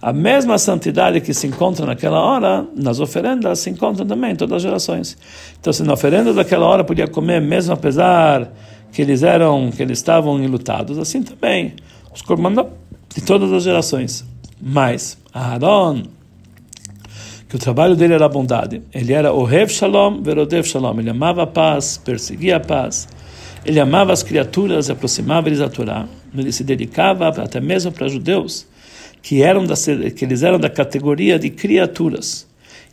A 0.00 0.12
mesma 0.12 0.58
santidade 0.58 1.20
que 1.20 1.34
se 1.34 1.48
encontra 1.48 1.84
naquela 1.84 2.20
hora, 2.20 2.64
nas 2.76 3.00
oferendas, 3.00 3.58
se 3.58 3.70
encontra 3.70 4.04
também 4.04 4.32
em 4.32 4.36
todas 4.36 4.56
as 4.56 4.62
gerações. 4.62 5.18
Então, 5.58 5.72
se 5.72 5.82
na 5.82 5.94
oferenda 5.94 6.32
daquela 6.32 6.66
hora 6.66 6.84
podia 6.84 7.08
comer, 7.08 7.40
mesmo 7.40 7.72
apesar 7.72 8.48
que 8.92 9.02
eles 9.02 9.24
eram, 9.24 9.70
que 9.70 9.82
eles 9.82 9.98
estavam 9.98 10.40
enlutados, 10.40 10.98
assim 10.98 11.22
também 11.22 11.74
os 12.14 12.22
corbanos 12.22 12.66
de 13.12 13.22
todas 13.22 13.52
as 13.52 13.64
gerações. 13.64 14.24
Mas 14.62 15.18
Aaron, 15.34 16.04
que 17.48 17.56
o 17.56 17.58
trabalho 17.58 17.96
dele 17.96 18.14
era 18.14 18.26
a 18.26 18.28
bondade, 18.28 18.80
ele 18.94 19.12
era 19.12 19.32
o 19.32 19.42
Rev 19.42 19.68
Shalom, 19.68 20.22
Verodev 20.22 20.64
Shalom, 20.64 21.00
ele 21.00 21.10
amava 21.10 21.42
a 21.42 21.46
paz, 21.46 21.98
perseguia 21.98 22.58
a 22.58 22.60
paz, 22.60 23.08
ele 23.64 23.80
amava 23.80 24.12
as 24.12 24.22
criaturas, 24.22 24.88
aproximava 24.90 25.48
eles 25.48 25.58
da 25.58 25.68
Torá, 25.68 26.06
ele 26.32 26.52
se 26.52 26.62
dedicava 26.62 27.28
até 27.28 27.60
mesmo 27.60 27.90
para 27.90 28.06
judeus 28.06 28.64
que 29.22 29.42
eram 29.42 29.64
da, 29.64 29.74
que 29.76 30.24
eles 30.24 30.42
eram 30.42 30.58
da 30.58 30.70
categoria 30.70 31.38
de 31.38 31.50
criaturas. 31.50 32.46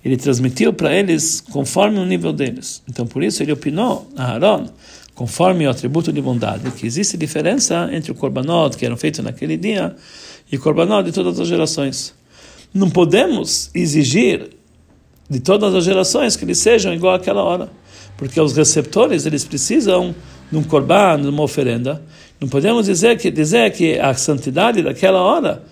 Ele 0.04 0.18
transmitiu 0.18 0.72
para 0.72 0.94
eles 0.94 1.42
conforme 1.42 1.98
o 1.98 2.06
nível 2.06 2.32
deles. 2.32 2.84
Então, 2.88 3.08
por 3.08 3.24
isso, 3.24 3.42
ele 3.42 3.52
opinou 3.52 4.08
a 4.16 4.34
Aaron, 4.34 4.68
conforme 5.16 5.66
o 5.66 5.70
atributo 5.70 6.14
de 6.14 6.22
bondade, 6.22 6.70
que 6.72 6.86
existe 6.86 7.18
diferença 7.18 7.90
entre 7.92 8.12
o 8.12 8.16
korbanot 8.16 8.78
que 8.78 8.86
eram 8.86 8.98
feitos 8.98 9.24
naquele 9.24 9.58
dia 9.58 9.96
e 10.52 10.58
o 10.58 10.60
korbanot 10.60 11.04
de 11.06 11.12
todas 11.12 11.40
as 11.40 11.48
gerações. 11.48 12.14
Não 12.74 12.90
podemos 12.90 13.72
exigir 13.74 14.50
de 15.28 15.40
todas 15.40 15.74
as 15.74 15.84
gerações 15.84 16.36
que 16.36 16.46
eles 16.46 16.60
sejam 16.60 16.94
igual 16.94 17.16
àquela 17.16 17.42
hora, 17.42 17.70
porque 18.18 18.40
os 18.40 18.56
receptores 18.56 19.26
eles 19.26 19.44
precisam 19.44 20.14
de 20.52 20.58
um 20.58 20.64
korban, 20.64 21.20
de 21.22 21.28
uma 21.28 21.42
oferenda. 21.42 22.04
Não 22.40 22.48
podemos 22.48 22.86
dizer 22.86 23.18
que 23.18 23.32
dizer 23.32 23.72
que 23.72 23.98
a 23.98 24.14
santidade 24.14 24.84
daquela 24.84 25.22
hora 25.22 25.64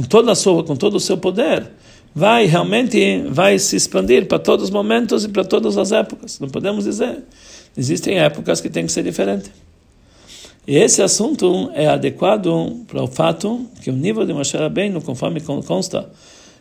com 0.00 0.02
toda 0.02 0.32
a 0.32 0.34
sua, 0.34 0.64
com 0.64 0.74
todo 0.74 0.94
o 0.94 1.00
seu 1.00 1.18
poder, 1.18 1.70
vai 2.14 2.46
realmente 2.46 3.22
vai 3.28 3.58
se 3.58 3.76
expandir 3.76 4.26
para 4.26 4.38
todos 4.38 4.64
os 4.64 4.70
momentos 4.70 5.24
e 5.24 5.28
para 5.28 5.44
todas 5.44 5.76
as 5.76 5.92
épocas. 5.92 6.40
Não 6.40 6.48
podemos 6.48 6.84
dizer. 6.84 7.18
Existem 7.76 8.18
épocas 8.18 8.62
que 8.62 8.70
tem 8.70 8.86
que 8.86 8.92
ser 8.92 9.02
diferente. 9.02 9.50
E 10.66 10.76
esse 10.76 11.02
assunto 11.02 11.70
é 11.74 11.86
adequado 11.86 12.84
para 12.88 13.02
o 13.02 13.06
fato 13.06 13.66
que 13.82 13.90
o 13.90 13.92
nível 13.92 14.24
de 14.24 14.32
Moshe 14.32 14.56
Rabbeinu, 14.56 15.02
conforme 15.02 15.40
consta 15.40 16.10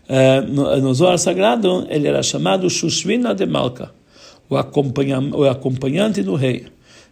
é, 0.07 0.41
no, 0.41 0.75
no 0.77 0.93
Zohar 0.93 1.17
Sagrado, 1.17 1.87
ele 1.89 2.07
era 2.09 2.21
chamado 2.21 2.69
Shushvina 2.69 3.33
de 3.33 3.45
Malka, 3.45 3.91
o, 4.49 4.57
acompanha, 4.57 5.19
o 5.19 5.45
acompanhante 5.45 6.21
do 6.23 6.35
rei. 6.35 6.65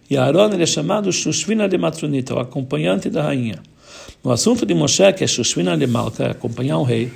E 0.09 0.17
Aaron 0.17 0.51
ele 0.53 0.63
é 0.63 0.65
chamado 0.65 1.11
Shushvina 1.11 1.69
de 1.69 1.77
Matronita, 1.77 2.35
o 2.35 2.39
acompanhante 2.39 3.09
da 3.09 3.23
rainha. 3.23 3.61
No 4.23 4.31
assunto 4.31 4.65
de 4.65 4.73
Moshe, 4.73 5.13
que 5.13 5.23
é 5.23 5.27
Shushvina 5.27 5.77
de 5.77 5.87
Malka, 5.87 6.23
é 6.25 6.31
acompanhar 6.31 6.77
o 6.77 6.83
rei, 6.83 7.11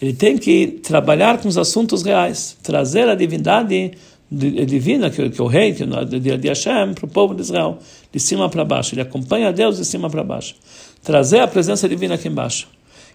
ele 0.00 0.12
tem 0.12 0.36
que 0.36 0.80
trabalhar 0.82 1.38
com 1.38 1.48
os 1.48 1.56
assuntos 1.56 2.02
reais, 2.02 2.56
trazer 2.62 3.08
a 3.08 3.14
divindade 3.14 3.92
divina, 4.32 5.10
que, 5.10 5.28
que 5.30 5.42
o 5.42 5.46
rei, 5.46 5.74
que 5.74 5.84
de, 5.86 6.36
de 6.38 6.48
Hashem, 6.48 6.94
para 6.94 7.04
o 7.04 7.08
povo 7.08 7.34
de 7.34 7.42
Israel, 7.42 7.78
de 8.10 8.18
cima 8.18 8.48
para 8.48 8.64
baixo. 8.64 8.94
Ele 8.94 9.02
acompanha 9.02 9.52
Deus 9.52 9.76
de 9.76 9.84
cima 9.84 10.08
para 10.08 10.24
baixo. 10.24 10.54
Trazer 11.02 11.40
a 11.40 11.46
presença 11.46 11.88
divina 11.88 12.14
aqui 12.14 12.28
embaixo. 12.28 12.66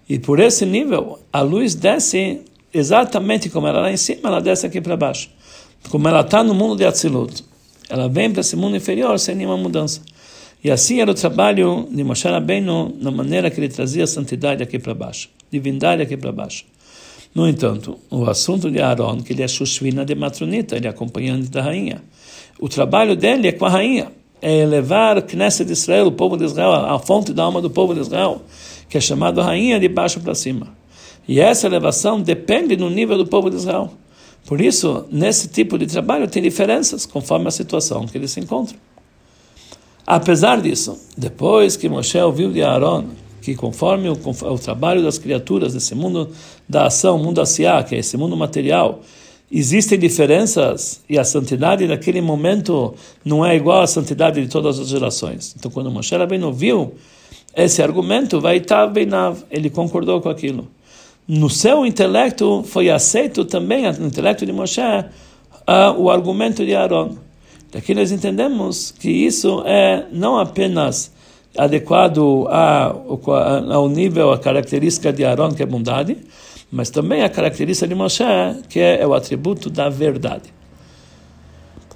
E 0.08 0.20
por 0.20 0.40
esse 0.40 0.66
nível, 0.66 1.20
a 1.34 1.42
luz 1.42 1.74
desce 1.76 2.42
exatamente 2.74 3.50
como 3.50 3.68
ela 3.68 3.82
lá 3.82 3.92
em 3.92 3.98
cima, 3.98 4.30
ela 4.30 4.40
desce 4.40 4.66
aqui 4.68 4.80
para 4.80 4.96
baixo. 4.96 5.30
Como 5.90 6.08
ela 6.08 6.22
está 6.22 6.44
no 6.44 6.54
mundo 6.54 6.76
de 6.76 6.86
Atzilut. 6.86 7.44
Ela 7.90 8.08
vem 8.08 8.32
para 8.32 8.42
esse 8.42 8.56
mundo 8.56 8.76
inferior 8.76 9.18
sem 9.20 9.36
nenhuma 9.36 9.58
mudança. 9.58 10.02
E 10.63 10.72
assim 10.72 11.00
era 11.00 11.12
o 11.12 11.13
trabalho 11.13 11.88
de 11.91 12.04
Moshe 12.04 12.28
Rabbeinu 12.28 12.96
na 13.00 13.12
maneira 13.12 13.50
que 13.50 13.60
ele 13.60 13.70
trazia 13.70 14.04
a 14.04 14.08
santidade 14.08 14.63
aqui 14.63 14.80
para 14.80 14.93
baixo, 14.93 15.30
divindade 15.52 16.02
aqui 16.02 16.17
para 16.17 16.32
baixo. 16.32 16.65
No 17.34 17.48
entanto, 17.48 18.00
o 18.10 18.28
assunto 18.28 18.72
de 18.72 18.82
Aaron, 18.82 19.22
que 19.22 19.34
ele 19.34 19.43
é 19.43 19.48
Shushvina 19.48 20.04
de 20.04 20.15
Matronita, 20.15 20.76
ele 20.76 20.88
é 20.88 20.89
acompanhante 20.89 21.50
da 21.50 21.62
rainha. 21.62 22.02
O 22.60 22.67
trabalho 22.67 23.15
dele 23.15 23.50
é 23.50 23.52
com 23.52 23.65
a 23.65 23.70
rainha. 23.70 24.12
é 24.41 24.58
elevar 24.58 25.22
Knesset 25.22 25.65
de 25.65 25.74
Israel, 25.74 26.08
o 26.08 26.12
povo 26.12 26.38
de 26.38 26.46
Israel, 26.46 26.74
a 26.74 27.00
fonte 27.00 27.34
da 27.34 27.43
alma 27.43 27.62
do 27.62 27.70
povo 27.70 27.93
de 27.93 28.02
Israel, 28.02 28.41
que 28.89 28.98
é 28.98 29.02
chamado 29.02 29.41
rainha 29.41 29.80
de 29.80 29.88
baixo 29.88 30.20
para 30.20 30.34
cima. 30.34 30.76
E 31.28 31.39
essa 31.39 31.67
elevação 31.67 32.22
depende 32.22 32.76
do 32.76 32.89
nível 32.89 33.17
do 33.17 33.28
povo 33.28 33.50
de 33.50 33.58
Israel. 33.58 33.91
Por 34.46 34.62
isso, 34.62 35.06
nesse 35.12 35.50
tipo 35.50 35.78
de 35.78 35.86
trabalho 35.86 36.28
tem 36.28 36.41
diferenças 36.41 37.06
conforme 37.06 37.48
a 37.48 37.52
situação 37.52 38.08
que 38.08 38.17
eles 38.17 38.32
se 38.32 38.39
encontram. 38.39 38.80
Apesar 40.08 40.62
disso, 40.62 40.98
depois 41.17 41.76
que 41.76 41.89
Moshe 41.89 42.17
ouviu 42.17 42.50
de 42.52 42.63
Aaron 42.63 43.06
que 43.48 43.56
conforme 43.56 44.10
o, 44.10 44.13
o, 44.13 44.60
trabalho 44.60 45.02
das 45.02 45.17
criaturas 45.17 45.74
desse 45.74 45.96
mundo 45.96 46.30
da 46.67 46.88
ação, 46.88 47.17
mundo 47.17 47.39
asiá, 47.39 47.82
que 47.82 47.96
é 47.96 48.00
esse 48.00 48.17
mundo 48.17 48.36
material, 48.36 49.00
existem 49.50 49.98
diferenças 49.98 51.02
e 51.10 51.17
a 51.17 51.24
santidade 51.24 51.88
naquele 51.88 52.20
momento 52.20 52.93
não 53.24 53.46
é 53.46 53.56
igual 53.56 53.82
à 53.82 53.88
santidade 53.88 54.41
de 54.41 54.50
todas 54.50 54.78
as 54.78 54.89
gerações. 54.89 55.56
Então, 55.58 55.72
quando 55.72 55.89
Moshe 55.89 56.13
Rabbeinu 56.13 56.52
viu 56.52 56.96
esse 57.56 57.82
argumento, 57.82 58.41
vai 58.41 58.58
estar 58.58 58.91
ele 59.50 59.70
concordou 59.70 60.20
com 60.20 60.28
aquilo. 60.28 60.67
No 61.26 61.50
seu 61.50 61.86
intelecto 61.86 62.63
foi 62.63 62.89
aceito 62.89 63.46
também, 63.46 63.89
no 63.93 64.08
intelecto 64.08 64.46
de 64.46 64.52
Moshe, 64.52 64.82
uh, 64.82 65.98
o 65.98 66.10
argumento 66.10 66.65
de 66.65 66.76
Aaron. 66.76 67.15
Daqui 67.78 67.94
nós 67.94 68.12
entendemos 68.12 68.90
que 68.90 69.08
isso 69.08 69.62
é 69.63 70.08
não 70.12 70.40
apenas 70.40 71.12
adequado 71.56 72.48
ao 73.72 73.88
nível, 73.88 74.32
a 74.32 74.40
característica 74.40 75.13
de 75.13 75.24
Aaron, 75.24 75.52
que 75.52 75.62
é 75.62 75.66
bondade, 75.68 76.18
mas 76.72 76.90
também 76.90 77.22
a 77.22 77.30
característica 77.30 77.88
de 77.88 77.94
Moshe, 77.94 78.24
que 78.68 78.80
é, 78.80 79.06
o 79.06 79.13
atributo 79.13 79.70
da 79.70 79.90
verdade. 79.90 80.52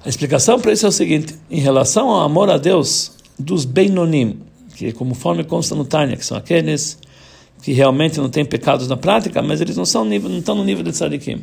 A 0.04 0.08
explicação 0.08 0.60
para 0.60 0.72
isso 0.72 0.86
é 0.86 0.88
o 0.88 0.92
seguinte: 0.92 1.34
em 1.50 1.58
relação 1.58 2.10
ao 2.10 2.20
amor 2.20 2.48
a 2.48 2.58
Deus 2.58 3.16
dos 3.36 3.64
Beinonim, 3.64 4.38
que 4.76 4.92
conforme 4.92 5.42
consta 5.42 5.74
no 5.74 5.84
Tânia, 5.84 6.16
que 6.16 6.24
são 6.24 6.36
aqueles 6.36 6.96
que 7.60 7.72
realmente 7.72 8.20
não 8.20 8.30
têm 8.30 8.44
pecados 8.44 8.86
na 8.86 8.96
prática, 8.96 9.42
mas 9.42 9.60
eles 9.60 9.76
não, 9.76 9.84
são 9.84 10.04
não 10.04 10.38
estão 10.38 10.54
no 10.54 10.62
nível 10.62 10.84
de 10.84 10.92
Tzadikim. 10.92 11.42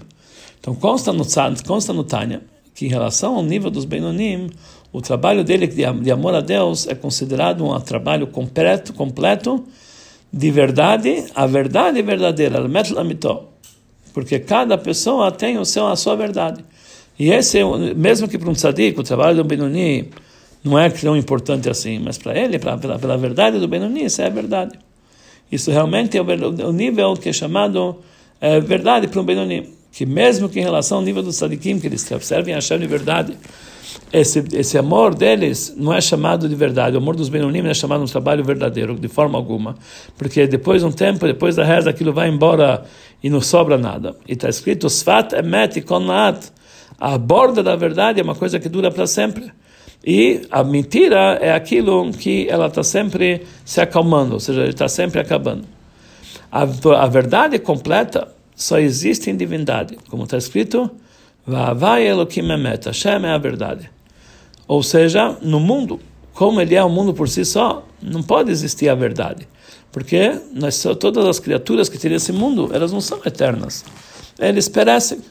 Então 0.62 0.74
consta 0.74 1.12
no, 1.12 1.26
consta 1.68 1.92
no 1.92 2.06
Tânia 2.06 2.42
que 2.80 2.86
em 2.86 2.90
relação 2.90 3.36
ao 3.36 3.44
nível 3.44 3.70
dos 3.70 3.84
Beinonim, 3.84 4.50
o 4.94 5.02
trabalho 5.02 5.44
dele 5.44 5.68
de 5.68 6.12
amor 6.12 6.34
a 6.34 6.40
Deus 6.40 6.88
é 6.88 6.96
considerado 6.96 7.66
um 7.66 7.78
trabalho 7.82 8.26
completo, 8.28 8.94
completo 8.94 9.66
de 10.32 10.50
verdade, 10.50 11.26
a 11.36 11.46
verdade 11.46 12.02
verdadeira, 12.02 12.64
porque 14.14 14.40
cada 14.40 14.78
pessoa 14.78 15.30
tem 15.30 15.58
o 15.58 15.66
seu, 15.66 15.88
a 15.88 15.98
sua 15.98 16.16
verdade. 16.16 16.64
E 17.20 17.30
esse, 17.32 17.60
mesmo 17.98 18.30
que 18.30 18.38
para 18.38 18.50
um 18.50 18.54
tzadik, 18.54 18.98
o 18.98 19.04
trabalho 19.04 19.36
do 19.36 19.44
Benoni 19.44 20.10
não 20.64 20.80
é 20.80 20.90
tão 20.90 21.18
importante 21.18 21.70
assim, 21.70 22.00
mas 22.00 22.18
para 22.18 22.40
ele, 22.40 22.58
pra, 22.60 22.78
pela, 22.78 22.98
pela 22.98 23.18
verdade 23.18 23.60
do 23.60 23.68
Benoni, 23.68 24.06
isso 24.06 24.22
é 24.22 24.28
a 24.28 24.30
verdade. 24.30 24.80
Isso 25.52 25.70
realmente 25.70 26.18
é 26.18 26.22
o 26.22 26.72
nível 26.72 27.14
que 27.16 27.28
é 27.28 27.34
chamado 27.34 27.98
é, 28.40 28.58
verdade 28.62 29.10
para 29.10 29.20
um 29.20 29.26
Benoni. 29.26 29.79
Que 29.92 30.06
mesmo 30.06 30.48
que 30.48 30.60
em 30.60 30.64
relação 30.64 31.00
ao 31.00 31.04
nível 31.04 31.24
dos 31.24 31.38
tzadikim, 31.38 31.80
que 31.80 31.88
eles 31.88 32.08
servem 32.22 32.54
a 32.54 32.58
Hashem 32.58 32.80
de 32.80 32.88
verdade, 32.88 33.38
esse, 34.12 34.44
esse 34.54 34.78
amor 34.78 35.14
deles 35.14 35.74
não 35.78 35.94
é 35.94 36.02
chamado 36.02 36.50
de 36.50 36.56
verdade. 36.56 36.96
O 36.96 37.00
amor 37.00 37.16
dos 37.16 37.30
Benonim 37.30 37.68
é 37.68 37.74
chamado 37.74 38.00
de 38.00 38.10
um 38.10 38.12
trabalho 38.12 38.44
verdadeiro, 38.44 38.96
de 38.96 39.08
forma 39.08 39.38
alguma. 39.38 39.76
Porque 40.18 40.48
depois 40.48 40.82
de 40.82 40.88
um 40.88 40.92
tempo, 40.92 41.26
depois 41.26 41.56
da 41.56 41.64
reza, 41.64 41.90
aquilo 41.90 42.12
vai 42.12 42.30
embora 42.30 42.84
e 43.22 43.30
não 43.30 43.42
sobra 43.42 43.78
nada. 43.78 44.16
E 44.28 44.34
está 44.34 44.50
escrito, 44.50 44.90
Sfat 44.90 45.34
emet 45.34 45.82
konat. 45.82 46.52
A 47.00 47.18
borda 47.18 47.64
da 47.64 47.76
verdade 47.76 48.20
é 48.20 48.24
uma 48.24 48.36
coisa 48.36 48.60
que 48.60 48.68
dura 48.68 48.92
para 48.92 49.08
sempre. 49.08 49.52
E 50.06 50.42
a 50.50 50.64
mentira 50.64 51.38
é 51.42 51.54
aquilo 51.54 52.12
que 52.12 52.48
ela 52.50 52.68
está 52.68 52.84
sempre 52.84 53.46
se 53.66 53.80
acalmando, 53.80 54.34
ou 54.34 54.40
seja, 54.40 54.66
está 54.66 54.88
sempre 54.88 55.20
acabando. 55.20 55.66
A, 56.52 56.64
a 56.64 57.08
verdade 57.08 57.60
completa 57.60 58.28
só 58.60 58.78
existe 58.78 59.30
em 59.30 59.38
divindade. 59.38 59.98
Como 60.10 60.26
está 60.26 60.38
escrito, 60.38 60.92
Vai 61.48 62.06
Elohim 62.06 62.52
Emet, 62.52 62.86
Hashem 62.86 63.26
é 63.26 63.30
a 63.30 63.38
verdade. 63.38 63.90
Ou 64.68 64.84
seja, 64.84 65.38
no 65.42 65.62
mundo, 65.62 66.00
como 66.34 66.60
ele 66.60 66.76
é 66.76 66.84
o 66.84 66.90
mundo 66.90 67.14
por 67.14 67.30
si 67.30 67.46
só, 67.46 67.88
não 68.02 68.22
pode 68.22 68.52
existir 68.52 68.90
a 68.90 68.96
verdade. 68.96 69.48
Porque 69.94 70.38
nós, 70.54 70.84
todas 71.00 71.26
as 71.26 71.40
criaturas 71.40 71.88
que 71.88 71.98
têm 71.98 72.14
esse 72.14 72.34
mundo, 72.34 72.70
elas 72.74 72.92
não 72.92 73.00
são 73.00 73.20
eternas. 73.26 73.86
Eles 74.38 74.68
perecem. 74.68 75.22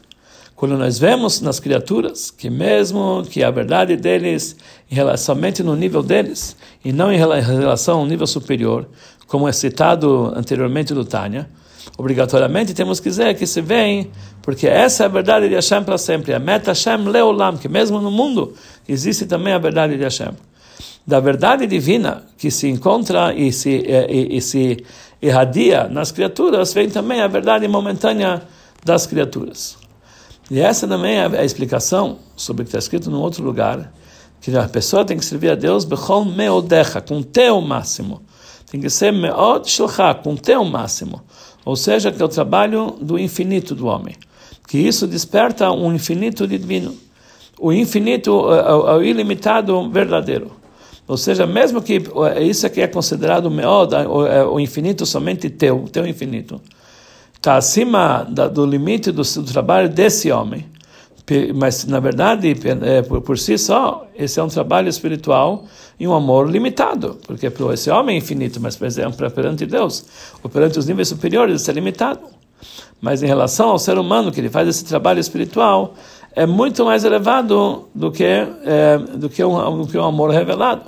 Quando 0.56 0.76
nós 0.78 0.98
vemos 0.98 1.42
nas 1.42 1.60
criaturas 1.60 2.30
que 2.30 2.48
mesmo 2.48 3.24
que 3.30 3.44
a 3.44 3.50
verdade 3.50 3.94
deles 3.94 4.56
somente 5.18 5.62
no 5.62 5.76
nível 5.76 6.02
deles 6.02 6.56
e 6.82 6.92
não 6.92 7.12
em 7.12 7.18
relação 7.18 8.00
ao 8.00 8.06
nível 8.06 8.26
superior, 8.26 8.88
como 9.26 9.46
é 9.46 9.52
citado 9.52 10.32
anteriormente 10.34 10.94
do 10.94 11.04
Tânia, 11.04 11.48
obrigatoriamente 11.96 12.74
temos 12.74 13.00
que 13.00 13.08
dizer 13.08 13.36
que 13.36 13.46
se 13.46 13.60
vem, 13.60 14.10
porque 14.42 14.66
essa 14.66 15.02
é 15.02 15.06
a 15.06 15.08
verdade 15.08 15.48
de 15.48 15.54
Hashem 15.54 15.82
para 15.84 15.98
sempre. 15.98 16.32
A 16.32 16.38
meta 16.38 16.70
Hashem 16.70 17.08
leolam, 17.08 17.56
que 17.56 17.68
mesmo 17.68 18.00
no 18.00 18.10
mundo 18.10 18.54
existe 18.88 19.26
também 19.26 19.52
a 19.52 19.58
verdade 19.58 19.96
de 19.96 20.02
Hashem. 20.02 20.32
Da 21.06 21.20
verdade 21.20 21.66
divina 21.66 22.24
que 22.36 22.50
se 22.50 22.68
encontra 22.68 23.34
e 23.34 23.52
se, 23.52 23.70
e, 23.70 24.36
e 24.36 24.40
se 24.40 24.84
irradia 25.20 25.88
nas 25.88 26.12
criaturas, 26.12 26.72
vem 26.72 26.88
também 26.88 27.20
a 27.20 27.26
verdade 27.26 27.66
momentânea 27.66 28.42
das 28.84 29.06
criaturas. 29.06 29.76
E 30.50 30.60
essa 30.60 30.86
também 30.86 31.16
é 31.16 31.26
a 31.26 31.44
explicação 31.44 32.18
sobre 32.36 32.62
o 32.62 32.64
que 32.64 32.68
está 32.68 32.78
escrito 32.78 33.10
no 33.10 33.20
outro 33.20 33.42
lugar, 33.42 33.92
que 34.40 34.56
a 34.56 34.68
pessoa 34.68 35.04
tem 35.04 35.18
que 35.18 35.24
servir 35.24 35.50
a 35.50 35.54
Deus 35.54 35.84
bechol 35.84 36.24
meodecha, 36.24 37.00
com 37.00 37.22
teu 37.22 37.60
máximo. 37.60 38.22
Tem 38.70 38.80
que 38.80 38.88
ser 38.88 39.12
meod 39.12 39.68
shilcha, 39.68 40.14
com 40.14 40.36
teu 40.36 40.64
máximo 40.64 41.22
ou 41.68 41.76
seja, 41.76 42.10
que 42.10 42.22
é 42.22 42.24
o 42.24 42.28
trabalho 42.28 42.94
do 42.98 43.18
infinito 43.18 43.74
do 43.74 43.88
homem, 43.88 44.14
que 44.66 44.78
isso 44.78 45.06
desperta 45.06 45.70
um 45.70 45.92
infinito 45.92 46.46
divino, 46.46 46.96
o 47.60 47.70
infinito, 47.70 48.32
o 48.32 49.02
ilimitado 49.02 49.90
verdadeiro. 49.90 50.50
Ou 51.06 51.18
seja, 51.18 51.46
mesmo 51.46 51.82
que 51.82 52.02
isso 52.40 52.66
aqui 52.66 52.80
é 52.80 52.86
considerado 52.86 53.50
meod, 53.50 53.92
o 54.50 54.58
infinito 54.58 55.04
somente 55.04 55.50
teu, 55.50 55.84
teu 55.92 56.06
infinito, 56.06 56.58
está 57.34 57.56
acima 57.56 58.26
do 58.50 58.64
limite 58.64 59.12
do 59.12 59.22
trabalho 59.44 59.90
desse 59.90 60.32
homem 60.32 60.64
mas 61.54 61.84
na 61.84 62.00
verdade, 62.00 62.56
é, 62.82 63.02
por, 63.02 63.20
por, 63.20 63.38
si 63.38 63.58
só, 63.58 64.06
esse 64.16 64.40
é 64.40 64.42
um 64.42 64.48
trabalho 64.48 64.88
espiritual 64.88 65.64
e 65.98 66.06
um 66.08 66.14
amor 66.14 66.50
limitado, 66.50 67.18
porque 67.26 67.50
esse 67.72 67.90
homem 67.90 68.16
é 68.16 68.18
infinito, 68.18 68.60
mas 68.60 68.76
perante 68.76 69.66
Deus, 69.66 70.04
ou 70.42 70.48
perante 70.48 70.78
os 70.78 70.86
níveis 70.86 71.08
superiores, 71.08 71.60
isso 71.60 71.70
é 71.70 71.74
limitado. 71.74 72.20
Mas 73.00 73.22
em 73.22 73.26
relação 73.26 73.68
ao 73.68 73.78
ser 73.78 73.98
humano 73.98 74.32
que 74.32 74.40
ele 74.40 74.48
faz 74.48 74.68
esse 74.68 74.84
trabalho 74.84 75.20
espiritual, 75.20 75.94
é 76.34 76.46
muito 76.46 76.84
mais 76.84 77.04
elevado 77.04 77.88
do 77.94 78.10
que 78.10 78.24
é, 78.24 78.98
do 79.14 79.28
que 79.28 79.42
um, 79.44 79.82
do 79.82 79.86
que 79.86 79.98
um 79.98 80.04
amor 80.04 80.30
revelado. 80.30 80.82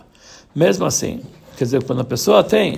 Mesmo 0.54 0.84
assim, 0.84 1.20
quer 1.56 1.64
dizer, 1.64 1.84
quando 1.84 2.00
a 2.00 2.04
pessoa 2.04 2.42
tem, 2.42 2.76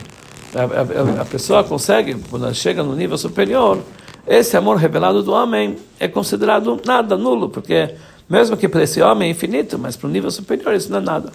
a, 0.55 1.19
a, 1.19 1.23
a 1.23 1.25
pessoa 1.25 1.65
consegue, 1.65 2.15
quando 2.31 2.45
ela 2.45 2.55
chega 2.55 2.83
no 2.83 2.95
nível 2.95 3.17
superior, 3.17 3.79
esse 4.27 4.57
amor 4.57 4.77
revelado 4.77 5.23
do 5.23 5.33
homem 5.33 5.77
é 5.99 6.07
considerado 6.07 6.81
nada, 6.85 7.17
nulo, 7.17 7.49
porque 7.49 7.95
mesmo 8.29 8.57
que 8.57 8.69
para 8.69 8.83
esse 8.83 9.03
homem 9.03 9.29
é 9.29 9.31
infinito, 9.33 9.79
mas 9.79 9.97
para 9.97 10.09
um 10.09 10.13
nível 10.13 10.31
superior 10.31 10.75
isso 10.75 10.91
não 10.91 10.99
é 10.99 11.03
nada. 11.03 11.33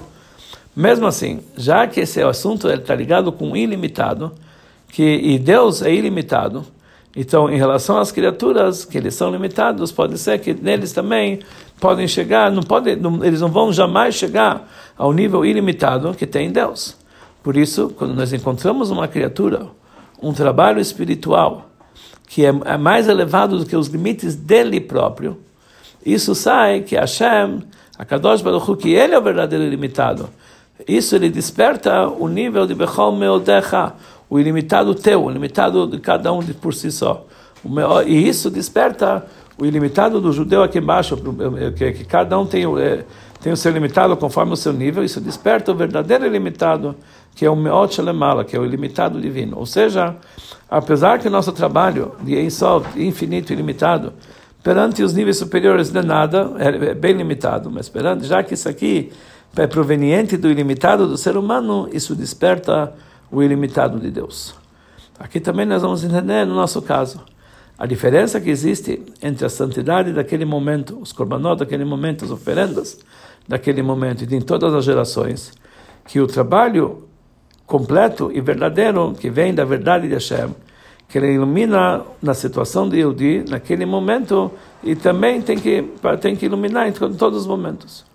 Mesmo 0.75 1.07
assim, 1.07 1.41
já 1.55 1.85
que 1.87 1.99
esse 1.99 2.21
assunto 2.21 2.69
está 2.69 2.95
ligado 2.95 3.31
com 3.31 3.51
o 3.51 3.57
ilimitado, 3.57 4.31
que, 4.89 5.03
e 5.03 5.37
Deus 5.37 5.81
é 5.81 5.93
ilimitado, 5.93 6.65
então 7.15 7.49
em 7.49 7.57
relação 7.57 7.97
às 7.97 8.11
criaturas, 8.11 8.85
que 8.85 8.97
eles 8.97 9.15
são 9.15 9.31
limitados, 9.31 9.91
pode 9.91 10.17
ser 10.17 10.39
que 10.39 10.53
neles 10.53 10.93
também 10.93 11.39
podem 11.79 12.07
chegar, 12.07 12.51
não 12.51 12.63
pode, 12.63 12.95
não, 12.95 13.23
eles 13.23 13.41
não 13.41 13.49
vão 13.49 13.73
jamais 13.73 14.15
chegar 14.15 14.71
ao 14.97 15.11
nível 15.11 15.45
ilimitado 15.45 16.13
que 16.13 16.25
tem 16.25 16.51
Deus. 16.51 16.95
Por 17.43 17.57
isso, 17.57 17.93
quando 17.97 18.13
nós 18.13 18.31
encontramos 18.33 18.91
uma 18.91 19.07
criatura, 19.07 19.67
um 20.21 20.33
trabalho 20.33 20.79
espiritual, 20.79 21.66
que 22.27 22.45
é, 22.45 22.49
é 22.65 22.77
mais 22.77 23.07
elevado 23.07 23.57
do 23.57 23.65
que 23.65 23.75
os 23.75 23.87
limites 23.87 24.35
dele 24.35 24.79
próprio, 24.79 25.37
isso 26.05 26.35
sai 26.35 26.81
que 26.81 26.95
Hashem, 26.95 27.63
a 27.97 28.05
Kadosh 28.05 28.41
Baruch 28.41 28.69
Hu, 28.69 28.77
que 28.77 28.93
ele 28.93 29.15
é 29.15 29.19
o 29.19 29.21
verdadeiro 29.21 29.65
ilimitado. 29.65 30.29
Isso 30.87 31.15
ele 31.15 31.29
desperta 31.29 32.07
o 32.07 32.27
nível 32.27 32.67
de 32.67 32.75
Bechol 32.75 33.15
Meodecha, 33.15 33.93
o 34.29 34.39
ilimitado 34.39 34.93
teu, 34.93 35.25
o 35.25 35.31
ilimitado 35.31 35.87
de 35.87 35.99
cada 35.99 36.31
um 36.31 36.41
por 36.43 36.73
si 36.73 36.91
só. 36.91 37.25
E 38.05 38.27
isso 38.27 38.49
desperta 38.49 39.25
o 39.59 39.65
ilimitado 39.65 40.21
do 40.21 40.31
judeu 40.31 40.61
aqui 40.61 40.77
embaixo, 40.77 41.17
que, 41.75 42.05
cada 42.05 42.37
um 42.37 42.45
tem, 42.45 42.63
é, 42.79 43.03
tem 43.41 43.51
o 43.51 43.57
seu 43.57 43.71
limitado 43.71 44.15
conforme 44.17 44.53
o 44.53 44.57
seu 44.57 44.73
nível, 44.73 45.03
isso 45.03 45.21
desperta 45.21 45.71
o 45.71 45.75
verdadeiro 45.75 46.25
ilimitado 46.25 46.95
que 47.37 47.45
é 47.45 47.49
o 47.49 47.55
Meot 47.55 47.93
Shalemala, 47.93 48.43
que 48.43 48.55
é 48.55 48.59
o 48.59 48.65
ilimitado 48.65 49.21
divino. 49.21 49.59
Ou 49.59 49.65
seja, 49.65 50.15
apesar 50.67 51.19
que 51.19 51.27
o 51.27 51.31
nosso 51.31 51.51
trabalho 51.51 52.13
de 52.23 52.35
Ensof, 52.35 52.99
infinito 52.99 53.53
ilimitado, 53.53 54.11
perante 54.63 55.03
os 55.03 55.13
níveis 55.13 55.37
superiores 55.37 55.91
de 55.91 56.01
nada, 56.01 56.51
é 56.57 56.95
bem 56.95 57.13
limitado, 57.13 57.69
mas 57.69 57.87
perante, 57.87 58.25
já 58.25 58.41
que 58.41 58.55
isso 58.55 58.67
aqui 58.67 59.11
é 59.55 59.67
proveniente 59.67 60.35
do 60.35 60.49
ilimitado 60.49 61.07
do 61.07 61.15
ser 61.15 61.37
humano, 61.37 61.87
isso 61.93 62.15
desperta 62.15 62.91
o 63.31 63.43
ilimitado 63.43 63.99
de 63.99 64.09
Deus. 64.09 64.55
Aqui 65.19 65.39
também 65.39 65.65
nós 65.67 65.83
vamos 65.83 66.03
entender 66.03 66.43
no 66.43 66.55
nosso 66.55 66.81
caso 66.81 67.21
a 67.77 67.85
diferença 67.85 68.41
que 68.41 68.49
existe 68.49 69.03
entre 69.21 69.45
a 69.45 69.49
santidade 69.49 70.11
daquele 70.11 70.45
momento, 70.45 70.97
os 70.99 71.11
korbanot 71.11 71.59
daquele 71.59 71.85
momento, 71.85 72.25
as 72.25 72.31
oferendas 72.31 72.97
daquele 73.47 73.81
momento 73.81 74.23
e 74.23 74.25
de 74.25 74.35
em 74.35 74.41
todas 74.41 74.73
as 74.73 74.83
gerações, 74.83 75.51
que 76.05 76.19
o 76.19 76.27
trabalho 76.27 77.07
completo 77.65 78.31
e 78.33 78.41
verdadeiro 78.41 79.13
que 79.19 79.29
vem 79.29 79.53
da 79.53 79.65
verdade 79.65 80.07
de 80.07 80.13
Hashem, 80.13 80.55
que 81.07 81.17
ele 81.17 81.33
ilumina 81.33 82.01
na 82.21 82.33
situação 82.33 82.87
de 82.87 82.97
Yehudi, 82.97 83.45
naquele 83.49 83.85
momento, 83.85 84.51
e 84.83 84.95
também 84.95 85.41
tem 85.41 85.57
que, 85.57 85.83
tem 86.19 86.35
que 86.35 86.45
iluminar 86.45 86.87
em 86.87 86.91
todos 86.91 87.41
os 87.41 87.47
momentos. 87.47 88.05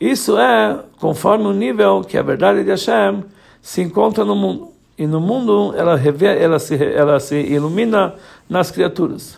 Isso 0.00 0.38
é 0.38 0.78
conforme 0.98 1.46
o 1.46 1.52
nível 1.52 2.02
que 2.02 2.18
a 2.18 2.22
verdade 2.22 2.62
de 2.64 2.70
Hashem 2.70 3.24
se 3.60 3.82
encontra 3.82 4.24
no 4.24 4.36
mundo. 4.36 4.68
E 4.98 5.06
no 5.06 5.20
mundo 5.20 5.74
ela, 5.76 6.00
ela, 6.38 6.58
se, 6.58 6.74
ela 6.82 7.20
se 7.20 7.36
ilumina 7.36 8.14
nas 8.48 8.70
criaturas. 8.70 9.36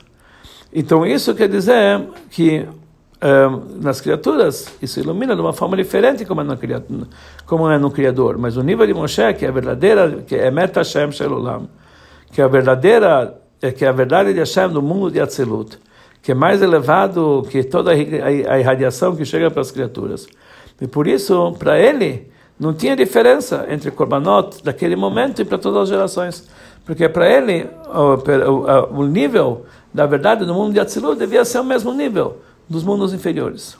Então 0.73 1.07
isso 1.07 1.35
quer 1.35 1.49
dizer 1.49 2.07
que 2.31 2.67
um, 3.21 3.83
nas 3.83 4.01
criaturas 4.01 4.73
isso 4.81 5.01
ilumina 5.01 5.35
de 5.35 5.41
uma 5.41 5.53
forma 5.53 5.77
diferente 5.77 6.25
como 6.25 6.41
é, 6.41 6.45
no, 6.45 6.57
como 7.47 7.71
é 7.71 7.79
no 7.79 7.91
Criador. 7.91 8.39
Mas 8.39 8.57
o 8.57 8.63
nível 8.63 8.87
de 8.87 8.95
Moshe, 8.95 9.35
que 9.35 9.45
é 9.45 9.49
a 9.49 9.53
verdadeira, 9.53 10.23
que 10.27 10.37
é 10.37 10.51
Meta 10.51 10.81
Hashem 10.81 11.11
Shelolam, 11.11 11.69
que 12.33 12.41
é 12.41 12.45
a 12.45 12.49
verdadeira, 12.49 13.37
é 13.61 13.73
que 13.73 13.85
é 13.85 13.89
a 13.89 13.93
verdade 13.93 14.33
de 14.33 14.39
Hashem 14.39 14.69
do 14.69 14.81
mundo 14.81 15.11
de 15.11 15.21
Atzilut, 15.21 15.79
que 16.23 16.33
é 16.33 16.35
mais 16.35 16.63
elevado 16.63 17.45
que 17.51 17.65
toda 17.65 17.91
a 17.91 18.59
irradiação 18.59 19.17
que 19.17 19.25
chega 19.25 19.51
para 19.51 19.63
as 19.63 19.71
criaturas. 19.71 20.29
E 20.81 20.87
por 20.87 21.09
isso, 21.09 21.57
para 21.59 21.77
ele, 21.79 22.31
não 22.59 22.73
tinha 22.73 22.95
diferença 22.95 23.67
entre 23.69 23.91
Korbanot 23.91 24.63
daquele 24.63 24.95
momento 24.95 25.43
e 25.43 25.45
para 25.45 25.59
todas 25.59 25.83
as 25.83 25.89
gerações. 25.89 26.49
Porque 26.87 27.09
para 27.09 27.29
ele, 27.29 27.69
o, 27.89 28.15
o, 28.15 29.01
o, 29.01 29.07
nível 29.07 29.67
da 29.93 30.07
verdade 30.07 30.47
no 30.47 30.55
mundo 30.55 30.73
de 30.73 30.81
Atzilut 30.81 31.19
devia 31.19 31.45
ser 31.45 31.59
o 31.59 31.65
mesmo 31.65 31.93
nível 31.93 32.39
dos 32.69 32.85
mundos 32.85 33.13
inferiores. 33.13 33.77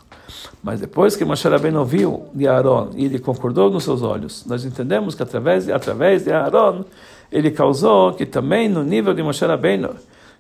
Mas 0.63 0.81
depois 0.81 1.17
que 1.17 1.25
Moshe 1.25 1.49
Rabbeinu 1.49 1.87
de 2.35 2.49
Aaron 2.49 2.91
e 2.95 3.05
ele 3.05 3.19
concordou 3.19 3.71
nos 3.71 3.85
seus 3.85 4.03
olhos, 4.03 4.45
nós 4.47 4.65
entendemos 4.65 5.15
que 5.15 5.23
através, 5.23 5.69
através 5.69 6.25
de 6.25 6.33
Aaron, 6.33 6.85
ele 7.31 7.51
causou 7.51 8.13
que 8.13 8.27
também 8.27 8.69
no 8.69 8.83
nível 8.83 9.15
de 9.15 9.23
Moshe 9.23 9.45
Rabbeinu, 9.45 9.95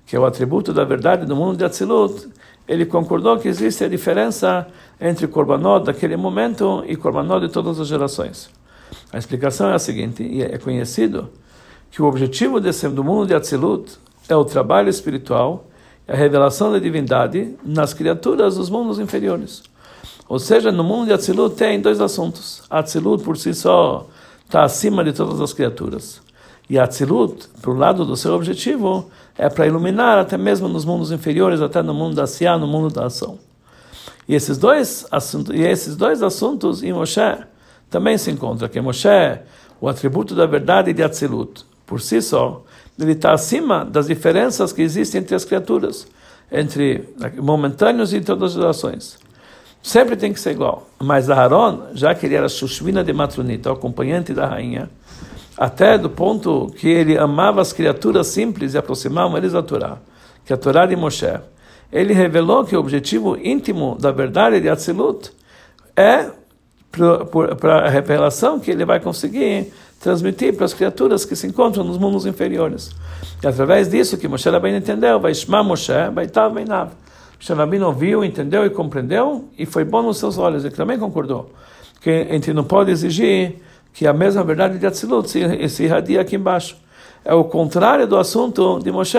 que 0.06 0.16
é 0.16 0.18
o 0.18 0.24
atributo 0.24 0.72
da 0.72 0.84
verdade 0.84 1.26
do 1.26 1.36
mundo 1.36 1.58
de 1.58 1.64
Atzilut, 1.64 2.28
ele 2.66 2.84
concordou 2.84 3.38
que 3.38 3.48
existe 3.48 3.84
a 3.84 3.88
diferença 3.88 4.66
entre 5.00 5.26
Korbanot 5.26 5.86
daquele 5.86 6.16
momento 6.16 6.82
e 6.86 6.96
Korbanot 6.96 7.46
de 7.46 7.52
todas 7.52 7.78
as 7.80 7.86
gerações. 7.86 8.50
A 9.12 9.18
explicação 9.18 9.70
é 9.70 9.74
a 9.74 9.78
seguinte, 9.78 10.22
e 10.22 10.42
é 10.42 10.58
conhecido 10.58 11.30
que 11.90 12.02
o 12.02 12.06
objetivo 12.06 12.60
desse, 12.60 12.88
do 12.88 13.04
mundo 13.04 13.26
de 13.26 13.34
Atzilut 13.34 13.98
é 14.28 14.36
o 14.36 14.44
trabalho 14.44 14.88
espiritual, 14.88 15.66
a 16.08 16.16
revelação 16.16 16.72
da 16.72 16.78
divindade 16.78 17.54
nas 17.62 17.92
criaturas 17.92 18.56
dos 18.56 18.70
mundos 18.70 18.98
inferiores. 18.98 19.62
Ou 20.26 20.38
seja, 20.38 20.72
no 20.72 20.82
mundo 20.82 21.06
de 21.06 21.12
Atzilut 21.12 21.54
tem 21.54 21.80
dois 21.80 22.00
assuntos. 22.00 22.62
Atzilut 22.70 23.22
por 23.22 23.36
si 23.36 23.52
só 23.52 24.06
está 24.44 24.62
acima 24.62 25.04
de 25.04 25.12
todas 25.12 25.40
as 25.40 25.52
criaturas. 25.52 26.22
E 26.68 26.78
Atzilut, 26.78 27.48
o 27.66 27.72
lado 27.72 28.04
do 28.04 28.16
seu 28.16 28.34
objetivo, 28.34 29.10
é 29.36 29.48
para 29.48 29.66
iluminar 29.66 30.18
até 30.18 30.36
mesmo 30.36 30.66
nos 30.66 30.84
mundos 30.84 31.12
inferiores, 31.12 31.60
até 31.60 31.82
no 31.82 31.94
mundo 31.94 32.16
da 32.16 32.26
Siá, 32.26 32.58
no 32.58 32.66
mundo 32.66 32.92
da 32.92 33.06
ação. 33.06 33.38
E 34.26 34.34
esses 34.34 34.58
dois 34.58 35.06
assuntos, 35.10 35.54
e 35.54 35.62
esses 35.62 35.96
dois 35.96 36.22
assuntos 36.22 36.82
em 36.82 36.92
Moshe 36.92 37.20
também 37.88 38.18
se 38.18 38.30
encontram, 38.30 38.68
que 38.68 38.80
Moshe, 38.80 39.08
o 39.80 39.88
atributo 39.88 40.34
da 40.34 40.44
verdade 40.44 40.92
de 40.92 41.02
Atzilut, 41.02 41.64
por 41.86 42.00
si 42.02 42.20
só, 42.20 42.62
ele 42.98 43.12
está 43.12 43.32
acima 43.32 43.84
das 43.84 44.08
diferenças 44.08 44.72
que 44.72 44.82
existem 44.82 45.20
entre 45.20 45.34
as 45.34 45.44
criaturas, 45.44 46.06
entre 46.50 47.08
momentâneos 47.36 48.12
e 48.12 48.20
todas 48.20 48.50
as 48.50 48.60
gerações. 48.60 49.18
Sempre 49.82 50.16
tem 50.16 50.32
que 50.32 50.40
ser 50.40 50.50
igual. 50.50 50.88
Mas 50.98 51.30
Aaron, 51.30 51.88
já 51.94 52.14
que 52.14 52.26
ele 52.26 52.34
era 52.34 52.48
Shushvina 52.48 53.04
de 53.04 53.12
Matronita, 53.12 53.70
o 53.70 53.74
acompanhante 53.74 54.34
da 54.34 54.46
rainha, 54.46 54.90
até 55.56 55.96
do 55.96 56.10
ponto 56.10 56.72
que 56.76 56.88
ele 56.88 57.16
amava 57.16 57.60
as 57.60 57.72
criaturas 57.72 58.26
simples 58.28 58.74
e 58.74 58.78
aproximavam 58.78 59.36
eles 59.36 59.52
da 59.52 59.62
Torá, 59.62 59.98
que 60.44 60.52
é 60.52 60.54
a 60.54 60.58
Torá 60.58 60.86
de 60.86 60.96
Moshe, 60.96 61.38
ele 61.92 62.12
revelou 62.12 62.64
que 62.64 62.76
o 62.76 62.80
objetivo 62.80 63.36
íntimo 63.36 63.96
da 63.98 64.10
verdade 64.10 64.60
de 64.60 64.68
Atzilut 64.68 65.30
é 65.96 66.30
para 67.60 67.86
a 67.86 67.88
revelação 67.88 68.58
que 68.58 68.70
ele 68.70 68.84
vai 68.84 69.00
conseguir 69.00 69.72
transmitir 70.00 70.54
para 70.54 70.64
as 70.64 70.74
criaturas 70.74 71.24
que 71.24 71.34
se 71.34 71.46
encontram 71.46 71.84
nos 71.84 71.98
mundos 71.98 72.24
inferiores. 72.26 72.90
E 73.42 73.46
através 73.46 73.88
disso 73.88 74.16
que 74.16 74.28
Moshe 74.28 74.48
Rabbeinu 74.48 74.78
entendeu, 74.78 75.18
vai 75.18 75.34
chamar 75.34 75.62
Moshe, 75.62 75.92
vai 76.12 76.26
estar 76.26 76.48
bem 76.48 76.64
Nav. 76.64 76.90
Moshe 77.36 77.52
Rabbeinu 77.52 77.86
ouviu, 77.86 78.24
entendeu 78.24 78.64
e 78.64 78.70
compreendeu 78.70 79.48
e 79.58 79.66
foi 79.66 79.84
bom 79.84 80.02
nos 80.02 80.18
seus 80.18 80.38
olhos. 80.38 80.64
Ele 80.64 80.74
também 80.74 80.98
concordou 80.98 81.50
que 82.00 82.10
a 82.10 82.32
gente 82.32 82.52
não 82.52 82.64
pode 82.64 82.90
exigir 82.90 83.56
que 83.92 84.06
a 84.06 84.12
mesma 84.12 84.44
verdade 84.44 84.78
de 84.78 84.86
Atzilut 84.86 85.28
se, 85.28 85.68
se 85.68 85.84
irradia 85.84 86.20
aqui 86.20 86.36
embaixo. 86.36 86.76
É 87.24 87.34
o 87.34 87.44
contrário 87.44 88.06
do 88.06 88.16
assunto 88.16 88.78
de 88.78 88.92
Moshe. 88.92 89.18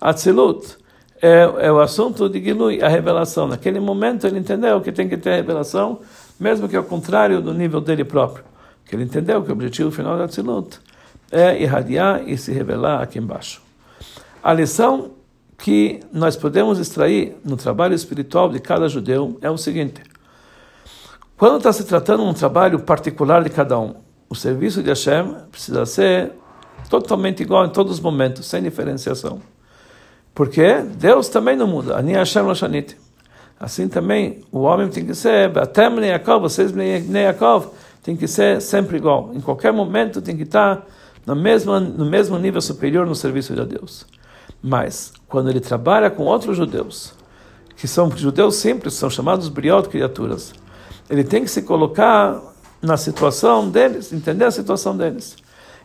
Atzilut 0.00 0.76
é, 1.22 1.66
é 1.66 1.72
o 1.72 1.80
assunto 1.80 2.28
de 2.28 2.42
Gilui, 2.42 2.82
a 2.82 2.88
revelação. 2.88 3.46
Naquele 3.46 3.78
momento 3.78 4.26
ele 4.26 4.38
entendeu 4.38 4.80
que 4.80 4.90
tem 4.90 5.08
que 5.08 5.16
ter 5.16 5.36
revelação, 5.36 6.00
mesmo 6.38 6.68
que 6.68 6.76
ao 6.76 6.84
contrário 6.84 7.40
do 7.40 7.54
nível 7.54 7.80
dele 7.80 8.04
próprio. 8.04 8.47
Que 8.88 8.96
ele 8.96 9.04
entendeu 9.04 9.42
que 9.42 9.50
o 9.50 9.52
objetivo 9.52 9.90
final 9.90 10.18
da 10.18 10.26
Tzilut 10.26 10.80
é 11.30 11.62
irradiar 11.62 12.26
e 12.26 12.36
se 12.36 12.52
revelar 12.52 13.02
aqui 13.02 13.18
embaixo. 13.18 13.62
A 14.42 14.52
lição 14.52 15.12
que 15.58 16.00
nós 16.12 16.36
podemos 16.36 16.78
extrair 16.78 17.36
no 17.44 17.56
trabalho 17.56 17.94
espiritual 17.94 18.48
de 18.48 18.58
cada 18.58 18.88
judeu 18.88 19.38
é 19.42 19.50
o 19.50 19.58
seguinte: 19.58 20.02
quando 21.36 21.58
está 21.58 21.72
se 21.72 21.84
tratando 21.84 22.22
de 22.22 22.30
um 22.30 22.34
trabalho 22.34 22.80
particular 22.80 23.44
de 23.44 23.50
cada 23.50 23.78
um, 23.78 23.94
o 24.28 24.34
serviço 24.34 24.82
de 24.82 24.88
Hashem 24.88 25.36
precisa 25.50 25.84
ser 25.84 26.32
totalmente 26.88 27.42
igual 27.42 27.66
em 27.66 27.70
todos 27.70 27.92
os 27.92 28.00
momentos, 28.00 28.46
sem 28.46 28.62
diferenciação. 28.62 29.40
Porque 30.34 30.82
Deus 30.82 31.28
também 31.28 31.56
não 31.56 31.66
muda. 31.66 31.98
Ani 31.98 32.12
Hashem. 32.12 32.44
Assim 33.60 33.88
também 33.88 34.44
o 34.52 34.60
homem 34.60 34.88
tem 34.88 35.04
que 35.04 35.14
ser, 35.14 35.56
até 35.58 35.90
vocês 36.38 36.72
tem 38.08 38.16
que 38.16 38.26
ser 38.26 38.62
sempre 38.62 38.96
igual. 38.96 39.32
Em 39.34 39.40
qualquer 39.40 39.70
momento 39.70 40.22
tem 40.22 40.34
que 40.34 40.44
estar 40.44 40.86
no 41.26 41.36
mesmo, 41.36 41.78
no 41.78 42.06
mesmo 42.06 42.38
nível 42.38 42.62
superior 42.62 43.06
no 43.06 43.14
serviço 43.14 43.54
de 43.54 43.62
Deus. 43.66 44.06
Mas, 44.62 45.12
quando 45.28 45.50
ele 45.50 45.60
trabalha 45.60 46.08
com 46.08 46.24
outros 46.24 46.56
judeus, 46.56 47.12
que 47.76 47.86
são 47.86 48.10
judeus 48.16 48.56
simples, 48.56 48.94
são 48.94 49.10
chamados 49.10 49.50
briot 49.50 49.90
criaturas, 49.90 50.54
ele 51.10 51.22
tem 51.22 51.44
que 51.44 51.50
se 51.50 51.60
colocar 51.60 52.40
na 52.80 52.96
situação 52.96 53.68
deles, 53.68 54.10
entender 54.10 54.46
a 54.46 54.50
situação 54.50 54.96
deles. 54.96 55.36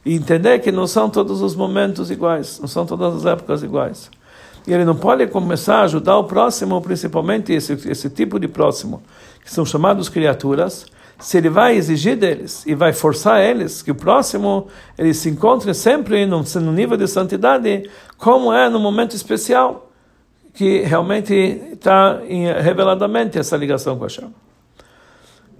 E 0.05 0.15
entender 0.15 0.59
que 0.59 0.71
não 0.71 0.87
são 0.87 1.09
todos 1.09 1.41
os 1.41 1.57
momentos 1.57 2.09
iguais, 2.09 2.57
não 2.57 2.69
são 2.69 2.85
todas 2.85 3.17
as 3.17 3.25
épocas 3.25 3.63
iguais. 3.63 4.09
E 4.65 4.71
ele 4.71 4.85
não 4.85 4.95
pode 4.95 5.27
começar 5.27 5.79
a 5.79 5.83
ajudar 5.83 6.17
o 6.19 6.23
próximo, 6.23 6.81
principalmente 6.81 7.51
esse, 7.51 7.73
esse 7.89 8.09
tipo 8.09 8.39
de 8.39 8.47
próximo, 8.47 9.03
que 9.43 9.51
são 9.51 9.65
chamados 9.65 10.07
criaturas, 10.07 10.85
se 11.19 11.37
ele 11.37 11.49
vai 11.49 11.75
exigir 11.75 12.17
deles 12.17 12.65
e 12.65 12.75
vai 12.75 12.91
forçar 12.91 13.41
eles 13.41 13.81
que 13.81 13.91
o 13.91 13.95
próximo 13.95 14.67
ele 14.97 15.13
se 15.13 15.29
encontre 15.29 15.73
sempre 15.73 16.25
no, 16.25 16.43
no 16.43 16.71
nível 16.71 16.97
de 16.97 17.07
santidade, 17.07 17.89
como 18.17 18.51
é 18.51 18.69
no 18.69 18.79
momento 18.79 19.15
especial, 19.15 19.91
que 20.53 20.81
realmente 20.81 21.33
está 21.33 22.19
reveladamente 22.61 23.39
essa 23.39 23.57
ligação 23.57 23.97
com 23.97 24.03
a 24.03 24.07
Hashem. 24.07 24.33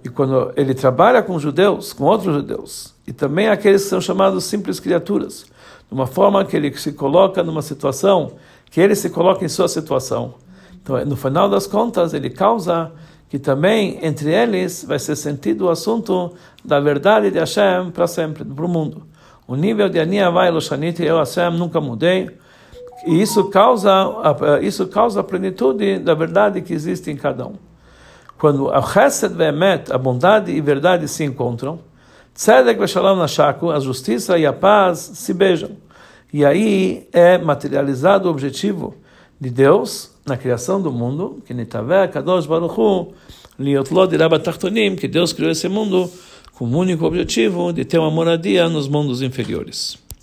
E 0.04 0.08
quando 0.08 0.52
ele 0.54 0.74
trabalha 0.74 1.22
com 1.22 1.38
judeus, 1.38 1.92
com 1.92 2.04
outros 2.04 2.34
judeus, 2.34 2.94
e 3.06 3.12
também 3.12 3.48
aqueles 3.48 3.84
que 3.84 3.88
são 3.88 4.00
chamados 4.00 4.44
simples 4.44 4.78
criaturas, 4.78 5.46
de 5.88 5.94
uma 5.94 6.06
forma 6.06 6.44
que 6.44 6.56
ele 6.56 6.76
se 6.76 6.92
coloca 6.92 7.42
numa 7.42 7.62
situação 7.62 8.32
que 8.74 8.80
ele 8.80 8.96
se 8.96 9.08
coloca 9.08 9.44
em 9.44 9.48
sua 9.48 9.68
situação. 9.68 10.34
Então, 10.82 11.04
no 11.04 11.14
final 11.14 11.48
das 11.48 11.64
contas, 11.64 12.12
ele 12.12 12.28
causa 12.28 12.90
que 13.34 13.38
também 13.40 13.98
entre 14.00 14.32
eles 14.32 14.84
vai 14.86 14.96
ser 14.96 15.16
sentido 15.16 15.62
o 15.62 15.68
assunto 15.68 16.34
da 16.64 16.78
verdade 16.78 17.32
de 17.32 17.38
Hashem 17.40 17.90
para 17.90 18.06
sempre, 18.06 18.44
para 18.44 18.64
o 18.64 18.68
mundo. 18.68 19.08
O 19.44 19.56
nível 19.56 19.88
de 19.88 19.98
Ani 19.98 20.20
Avai 20.20 20.52
Loshanit, 20.52 21.02
eu 21.02 21.18
Hashem 21.18 21.50
nunca 21.50 21.80
mudei. 21.80 22.30
E 23.04 23.20
isso 23.20 23.50
causa, 23.50 23.90
isso 24.62 24.86
causa 24.86 25.18
a 25.18 25.24
plenitude 25.24 25.98
da 25.98 26.14
verdade 26.14 26.62
que 26.62 26.72
existe 26.72 27.10
em 27.10 27.16
cada 27.16 27.48
um. 27.48 27.54
Quando 28.38 28.70
a 28.70 28.80
Chesed 28.80 29.34
Ve'emet, 29.34 29.92
a 29.92 29.98
bondade 29.98 30.52
e 30.52 30.60
verdade 30.60 31.08
se 31.08 31.24
encontram, 31.24 31.80
Tzedek 32.32 32.78
Veshalom 32.78 33.16
Nashaku, 33.16 33.72
a 33.72 33.80
justiça 33.80 34.38
e 34.38 34.46
a 34.46 34.52
paz 34.52 35.10
se 35.14 35.34
beijam. 35.34 35.70
E 36.32 36.44
aí 36.44 37.08
é 37.12 37.36
materializado 37.36 38.28
o 38.28 38.30
objetivo 38.30 38.94
de 39.40 39.50
Deus 39.50 40.13
na 40.26 40.36
criação 40.36 40.80
do 40.80 40.90
mundo, 40.90 41.42
que 41.46 41.52
Nitaveh 41.52 42.08
Kadosh 42.08 42.46
Baruch 42.46 42.78
Hu, 42.78 43.12
Liotlod 43.58 44.14
Irabatachtonim, 44.14 44.96
que 44.96 45.06
Deus 45.06 45.32
criou 45.32 45.50
esse 45.50 45.68
mundo 45.68 46.10
com 46.52 46.64
o 46.64 46.76
único 46.76 47.04
objetivo 47.04 47.72
de 47.72 47.84
ter 47.84 47.98
uma 47.98 48.10
moradia 48.10 48.68
nos 48.68 48.88
mundos 48.88 49.22
inferiores. 49.22 50.03